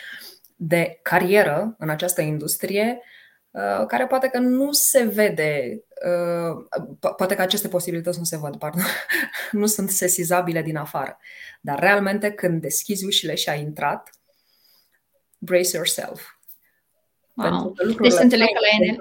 de 0.57 0.99
carieră 1.03 1.75
în 1.79 1.90
această 1.90 2.21
industrie 2.21 3.01
uh, 3.01 3.25
care 3.88 4.07
poate 4.07 4.29
că 4.29 4.38
nu 4.38 4.73
se 4.73 5.03
vede 5.03 5.81
Uh, 6.05 6.64
poate 7.16 7.35
că 7.35 7.42
aceste 7.42 7.69
posibilități 7.69 8.19
nu 8.19 8.25
se 8.25 8.37
văd, 8.37 8.57
pardon, 8.57 8.83
nu 9.51 9.66
sunt 9.66 9.90
sesizabile 9.90 10.62
din 10.62 10.77
afară. 10.77 11.19
Dar 11.61 11.79
realmente 11.79 12.31
când 12.31 12.61
deschizi 12.61 13.05
ușile 13.05 13.35
și 13.35 13.49
ai 13.49 13.61
intrat, 13.61 14.11
brace 15.38 15.77
yourself. 15.77 16.23
Wow. 17.35 17.75
Deci 18.01 18.12
să 18.12 18.23
înțeleg 18.27 18.47
că 18.47 18.59
la 18.61 18.85
Enel... 18.85 18.97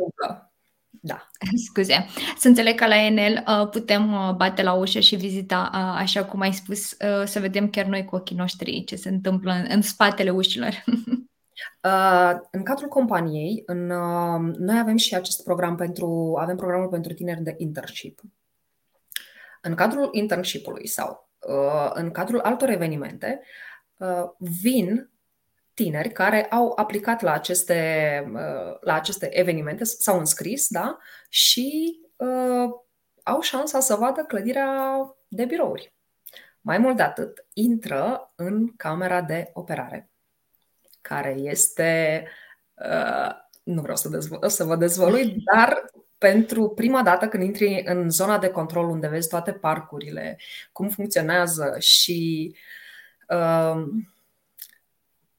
Da. 1.01 1.27
Scuze. 1.65 2.05
Să 2.37 2.47
înțeleg 2.47 2.75
că 2.75 2.87
la 2.87 2.95
Enel 2.95 3.43
uh, 3.47 3.69
putem 3.69 4.13
uh, 4.13 4.33
bate 4.35 4.63
la 4.63 4.73
ușă 4.73 4.99
și 4.99 5.15
vizita, 5.15 5.69
așa 5.97 6.25
cum 6.25 6.39
ai 6.39 6.53
spus, 6.53 6.97
să 7.25 7.39
vedem 7.39 7.69
chiar 7.69 7.85
noi 7.85 8.05
cu 8.05 8.15
ochii 8.15 8.35
noștri 8.35 8.83
ce 8.83 8.95
se 8.95 9.09
întâmplă 9.09 9.65
în 9.67 9.81
spatele 9.81 10.29
ușilor. 10.29 10.83
În 12.51 12.63
cadrul 12.63 12.89
companiei, 12.89 13.63
în, 13.65 13.85
noi 14.57 14.79
avem 14.79 14.97
și 14.97 15.15
acest 15.15 15.43
program 15.43 15.75
pentru, 15.75 16.35
avem 16.37 16.55
programul 16.55 16.87
pentru 16.87 17.13
tineri 17.13 17.41
de 17.41 17.55
internship. 17.57 18.21
În 19.61 19.75
cadrul 19.75 20.09
internship-ului 20.11 20.87
sau 20.87 21.29
în 21.93 22.11
cadrul 22.11 22.39
altor 22.39 22.69
evenimente, 22.69 23.41
vin 24.37 25.09
tineri 25.73 26.11
care 26.11 26.45
au 26.45 26.73
aplicat 26.75 27.21
la 27.21 27.31
aceste, 27.31 28.31
la 28.81 28.93
aceste 28.93 29.39
evenimente, 29.39 29.83
s-au 29.83 30.19
înscris, 30.19 30.67
da, 30.69 30.97
și 31.29 31.99
uh, 32.15 32.69
au 33.23 33.41
șansa 33.41 33.79
să 33.79 33.95
vadă 33.95 34.21
clădirea 34.21 34.99
de 35.27 35.45
birouri. 35.45 35.93
Mai 36.61 36.77
mult 36.77 36.95
de 36.95 37.01
atât, 37.01 37.45
intră 37.53 38.31
în 38.35 38.75
camera 38.75 39.21
de 39.21 39.49
operare, 39.53 40.09
care 41.07 41.35
este. 41.37 42.23
Uh, 42.73 43.29
nu 43.63 43.81
vreau 43.81 43.95
să, 43.97 44.09
dezvol- 44.09 44.49
să 44.49 44.63
vă 44.63 44.75
dezvălui, 44.75 45.43
dar 45.53 45.91
pentru 46.17 46.69
prima 46.69 47.03
dată 47.03 47.27
când 47.27 47.43
intri 47.43 47.83
în 47.85 48.09
zona 48.09 48.37
de 48.37 48.49
control 48.49 48.89
unde 48.89 49.07
vezi 49.07 49.29
toate 49.29 49.51
parcurile, 49.51 50.39
cum 50.71 50.89
funcționează 50.89 51.75
și 51.79 52.55
uh, 53.29 53.83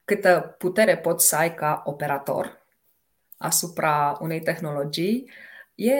câtă 0.05 0.55
putere 0.59 0.99
poți 0.99 1.29
să 1.29 1.37
ai 1.37 1.55
ca 1.55 1.83
operator 1.85 2.67
asupra 3.37 4.19
unei 4.21 4.41
tehnologii, 4.41 5.31
e, 5.75 5.95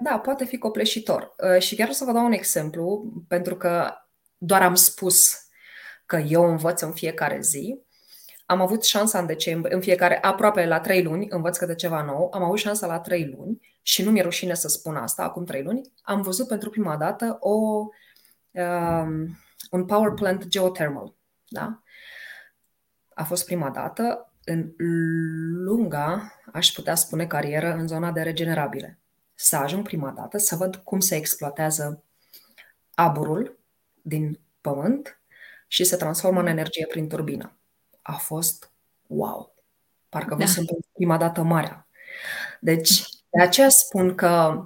da, 0.00 0.18
poate 0.18 0.44
fi 0.44 0.58
copleșitor. 0.58 1.34
Uh, 1.54 1.62
și 1.62 1.74
chiar 1.74 1.88
o 1.88 1.92
să 1.92 2.04
vă 2.04 2.12
dau 2.12 2.24
un 2.24 2.32
exemplu, 2.32 3.12
pentru 3.28 3.56
că 3.56 3.94
doar 4.38 4.62
am 4.62 4.74
spus 4.74 5.46
că 6.06 6.16
eu 6.16 6.50
învăț 6.50 6.80
în 6.80 6.92
fiecare 6.92 7.40
zi. 7.40 7.80
Am 8.52 8.60
avut 8.60 8.84
șansa 8.84 9.18
în 9.18 9.26
decembrie, 9.26 9.74
în 9.74 9.80
fiecare, 9.80 10.18
aproape 10.22 10.66
la 10.66 10.80
trei 10.80 11.02
luni, 11.02 11.26
învăț 11.30 11.56
câte 11.56 11.74
ceva 11.74 12.02
nou, 12.02 12.30
am 12.32 12.42
avut 12.42 12.58
șansa 12.58 12.86
la 12.86 13.00
trei 13.00 13.34
luni 13.36 13.60
și 13.82 14.02
nu 14.02 14.10
mi-e 14.10 14.22
rușine 14.22 14.54
să 14.54 14.68
spun 14.68 14.96
asta, 14.96 15.22
acum 15.22 15.44
trei 15.44 15.62
luni, 15.62 15.92
am 16.02 16.22
văzut 16.22 16.48
pentru 16.48 16.70
prima 16.70 16.96
dată 16.96 17.36
o, 17.40 17.50
um, 18.50 19.38
un 19.70 19.84
power 19.86 20.12
plant 20.12 20.46
geothermal. 20.46 21.14
Da? 21.48 21.82
A 23.14 23.24
fost 23.24 23.44
prima 23.44 23.70
dată 23.70 24.32
în 24.44 24.72
lunga, 25.64 26.32
aș 26.52 26.68
putea 26.68 26.94
spune, 26.94 27.26
carieră 27.26 27.72
în 27.72 27.86
zona 27.86 28.12
de 28.12 28.22
regenerabile. 28.22 28.98
Să 29.34 29.56
ajung 29.56 29.84
prima 29.84 30.10
dată 30.10 30.38
să 30.38 30.56
văd 30.56 30.76
cum 30.76 31.00
se 31.00 31.16
exploatează 31.16 32.04
aburul 32.94 33.58
din 34.02 34.40
pământ 34.60 35.20
și 35.66 35.84
se 35.84 35.96
transformă 35.96 36.40
în 36.40 36.46
energie 36.46 36.86
prin 36.86 37.08
turbină. 37.08 37.56
A 38.02 38.12
fost 38.12 38.72
wow! 39.06 39.54
Parcă 40.08 40.34
da. 40.34 40.46
sunt 40.46 40.68
prima 40.92 41.16
dată 41.16 41.42
marea. 41.42 41.86
Deci, 42.60 43.02
de 43.30 43.42
aceea 43.42 43.68
spun 43.68 44.14
că 44.14 44.64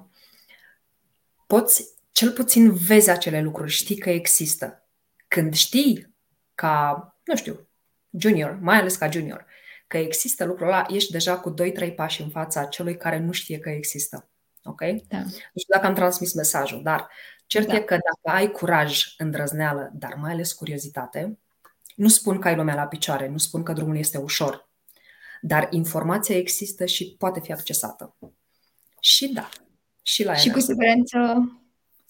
poți, 1.46 1.94
cel 2.12 2.32
puțin 2.32 2.74
vezi 2.74 3.10
acele 3.10 3.40
lucruri, 3.40 3.70
știi 3.70 3.98
că 3.98 4.10
există. 4.10 4.86
Când 5.28 5.54
știi 5.54 6.14
ca, 6.54 7.16
nu 7.24 7.36
știu, 7.36 7.68
junior, 8.18 8.58
mai 8.60 8.78
ales 8.78 8.96
ca 8.96 9.10
junior, 9.10 9.46
că 9.86 9.98
există 9.98 10.44
lucrul 10.44 10.66
ăla, 10.66 10.86
ești 10.88 11.12
deja 11.12 11.38
cu 11.38 11.54
2-3 11.90 11.94
pași 11.94 12.22
în 12.22 12.28
fața 12.28 12.64
celui 12.64 12.96
care 12.96 13.18
nu 13.18 13.32
știe 13.32 13.58
că 13.58 13.68
există. 13.68 14.28
Ok? 14.64 14.80
Da. 14.80 15.18
Nu 15.18 15.58
știu 15.58 15.74
dacă 15.74 15.86
am 15.86 15.94
transmis 15.94 16.34
mesajul, 16.34 16.82
dar 16.82 17.08
cert 17.46 17.66
da. 17.66 17.74
e 17.74 17.80
că 17.80 17.94
dacă 17.94 18.36
ai 18.36 18.50
curaj, 18.50 19.14
îndrăzneală, 19.18 19.90
dar 19.94 20.14
mai 20.14 20.32
ales 20.32 20.52
curiozitate, 20.52 21.38
nu 21.96 22.08
spun 22.08 22.38
că 22.38 22.48
ai 22.48 22.56
lumea 22.56 22.74
la 22.74 22.86
picioare, 22.86 23.28
nu 23.28 23.38
spun 23.38 23.62
că 23.62 23.72
drumul 23.72 23.96
este 23.96 24.18
ușor, 24.18 24.68
dar 25.40 25.68
informația 25.70 26.36
există 26.36 26.86
și 26.86 27.14
poate 27.18 27.40
fi 27.40 27.52
accesată. 27.52 28.16
Și 29.00 29.32
da, 29.32 29.48
și 30.02 30.24
la 30.24 30.34
Și 30.34 30.50
cu 30.50 30.60
siguranță 30.60 31.18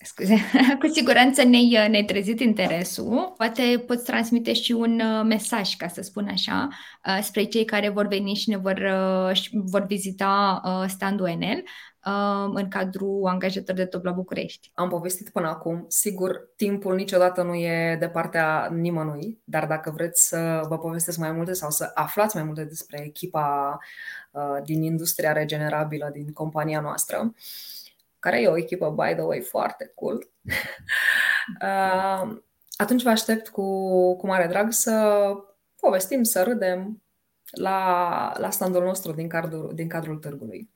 Scuze, 0.06 0.36
cu 0.80 0.86
siguranță 0.86 1.42
ne-ai, 1.42 1.88
ne 1.88 2.04
trezit 2.04 2.40
interesul. 2.40 3.34
Poate 3.36 3.84
poți 3.86 4.04
transmite 4.04 4.52
și 4.52 4.72
un 4.72 5.00
uh, 5.00 5.24
mesaj, 5.24 5.74
ca 5.74 5.88
să 5.88 6.02
spun 6.02 6.28
așa, 6.28 6.68
uh, 7.06 7.18
spre 7.22 7.44
cei 7.44 7.64
care 7.64 7.88
vor 7.88 8.06
veni 8.06 8.34
și 8.34 8.48
ne 8.48 8.56
vor, 8.56 8.78
uh, 9.30 9.40
vor 9.52 9.86
vizita 9.86 10.60
standul 10.88 11.28
Enel 11.28 11.62
în 12.54 12.68
cadrul 12.68 13.26
angajator 13.26 13.74
de 13.74 13.84
top 13.84 14.04
la 14.04 14.10
București. 14.10 14.70
Am 14.74 14.88
povestit 14.88 15.30
până 15.30 15.48
acum. 15.48 15.84
Sigur, 15.88 16.48
timpul 16.56 16.94
niciodată 16.94 17.42
nu 17.42 17.54
e 17.54 17.96
de 18.00 18.08
partea 18.08 18.68
nimănui, 18.72 19.38
dar 19.44 19.66
dacă 19.66 19.90
vreți 19.90 20.28
să 20.28 20.60
vă 20.68 20.78
povestesc 20.78 21.18
mai 21.18 21.32
multe 21.32 21.52
sau 21.52 21.70
să 21.70 21.90
aflați 21.94 22.36
mai 22.36 22.44
multe 22.44 22.64
despre 22.64 23.02
echipa 23.04 23.78
din 24.64 24.82
industria 24.82 25.32
regenerabilă 25.32 26.10
din 26.12 26.32
compania 26.32 26.80
noastră, 26.80 27.34
care 28.18 28.40
e 28.40 28.48
o 28.48 28.56
echipă, 28.56 28.90
by 28.90 29.14
the 29.14 29.22
way, 29.22 29.40
foarte 29.40 29.92
cool. 29.94 30.28
Uh, 31.62 32.36
atunci 32.76 33.02
vă 33.02 33.08
aștept 33.08 33.48
cu, 33.48 33.62
cu 34.16 34.26
mare 34.26 34.46
drag 34.46 34.72
să 34.72 35.22
povestim, 35.80 36.22
să 36.22 36.42
râdem 36.42 37.02
la, 37.50 38.32
la 38.38 38.50
standul 38.50 38.84
nostru 38.84 39.12
din 39.12 39.28
cadrul, 39.28 39.72
din 39.74 39.88
cadrul 39.88 40.16
târgului. 40.16 40.70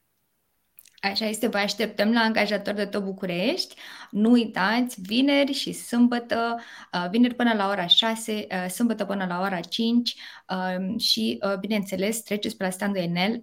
Așa 1.00 1.26
este, 1.26 1.46
vă 1.46 1.56
așteptăm 1.56 2.12
la 2.12 2.20
angajator 2.20 2.74
de 2.74 2.84
tot 2.84 3.04
București. 3.04 3.74
Nu 4.10 4.30
uitați, 4.30 5.00
vineri 5.00 5.52
și 5.52 5.72
sâmbătă, 5.72 6.56
uh, 6.92 7.06
vineri 7.10 7.34
până 7.34 7.52
la 7.56 7.68
ora 7.68 7.86
6, 7.86 8.46
uh, 8.50 8.70
sâmbătă 8.70 9.04
până 9.04 9.26
la 9.28 9.40
ora 9.40 9.60
5 9.60 10.14
um, 10.48 10.98
și, 10.98 11.38
uh, 11.42 11.58
bineînțeles, 11.58 12.22
treceți 12.22 12.56
pe 12.56 12.64
la 12.64 12.70
standul 12.70 13.02
Enel 13.02 13.42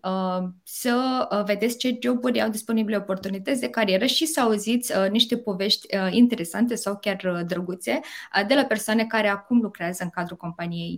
să 0.63 1.27
vedeți 1.45 1.77
ce 1.77 1.97
joburi 2.01 2.41
au 2.41 2.49
disponibile 2.49 2.97
oportunități 2.97 3.59
de 3.59 3.69
carieră 3.69 4.05
și 4.05 4.25
să 4.25 4.41
auziți 4.41 4.93
niște 5.09 5.37
povești 5.37 5.87
interesante 6.09 6.75
sau 6.75 6.97
chiar 6.97 7.43
drăguțe 7.45 7.99
de 8.47 8.53
la 8.53 8.63
persoane 8.63 9.05
care 9.05 9.27
acum 9.27 9.61
lucrează 9.61 10.03
în 10.03 10.09
cadrul 10.09 10.37
companiei 10.37 10.95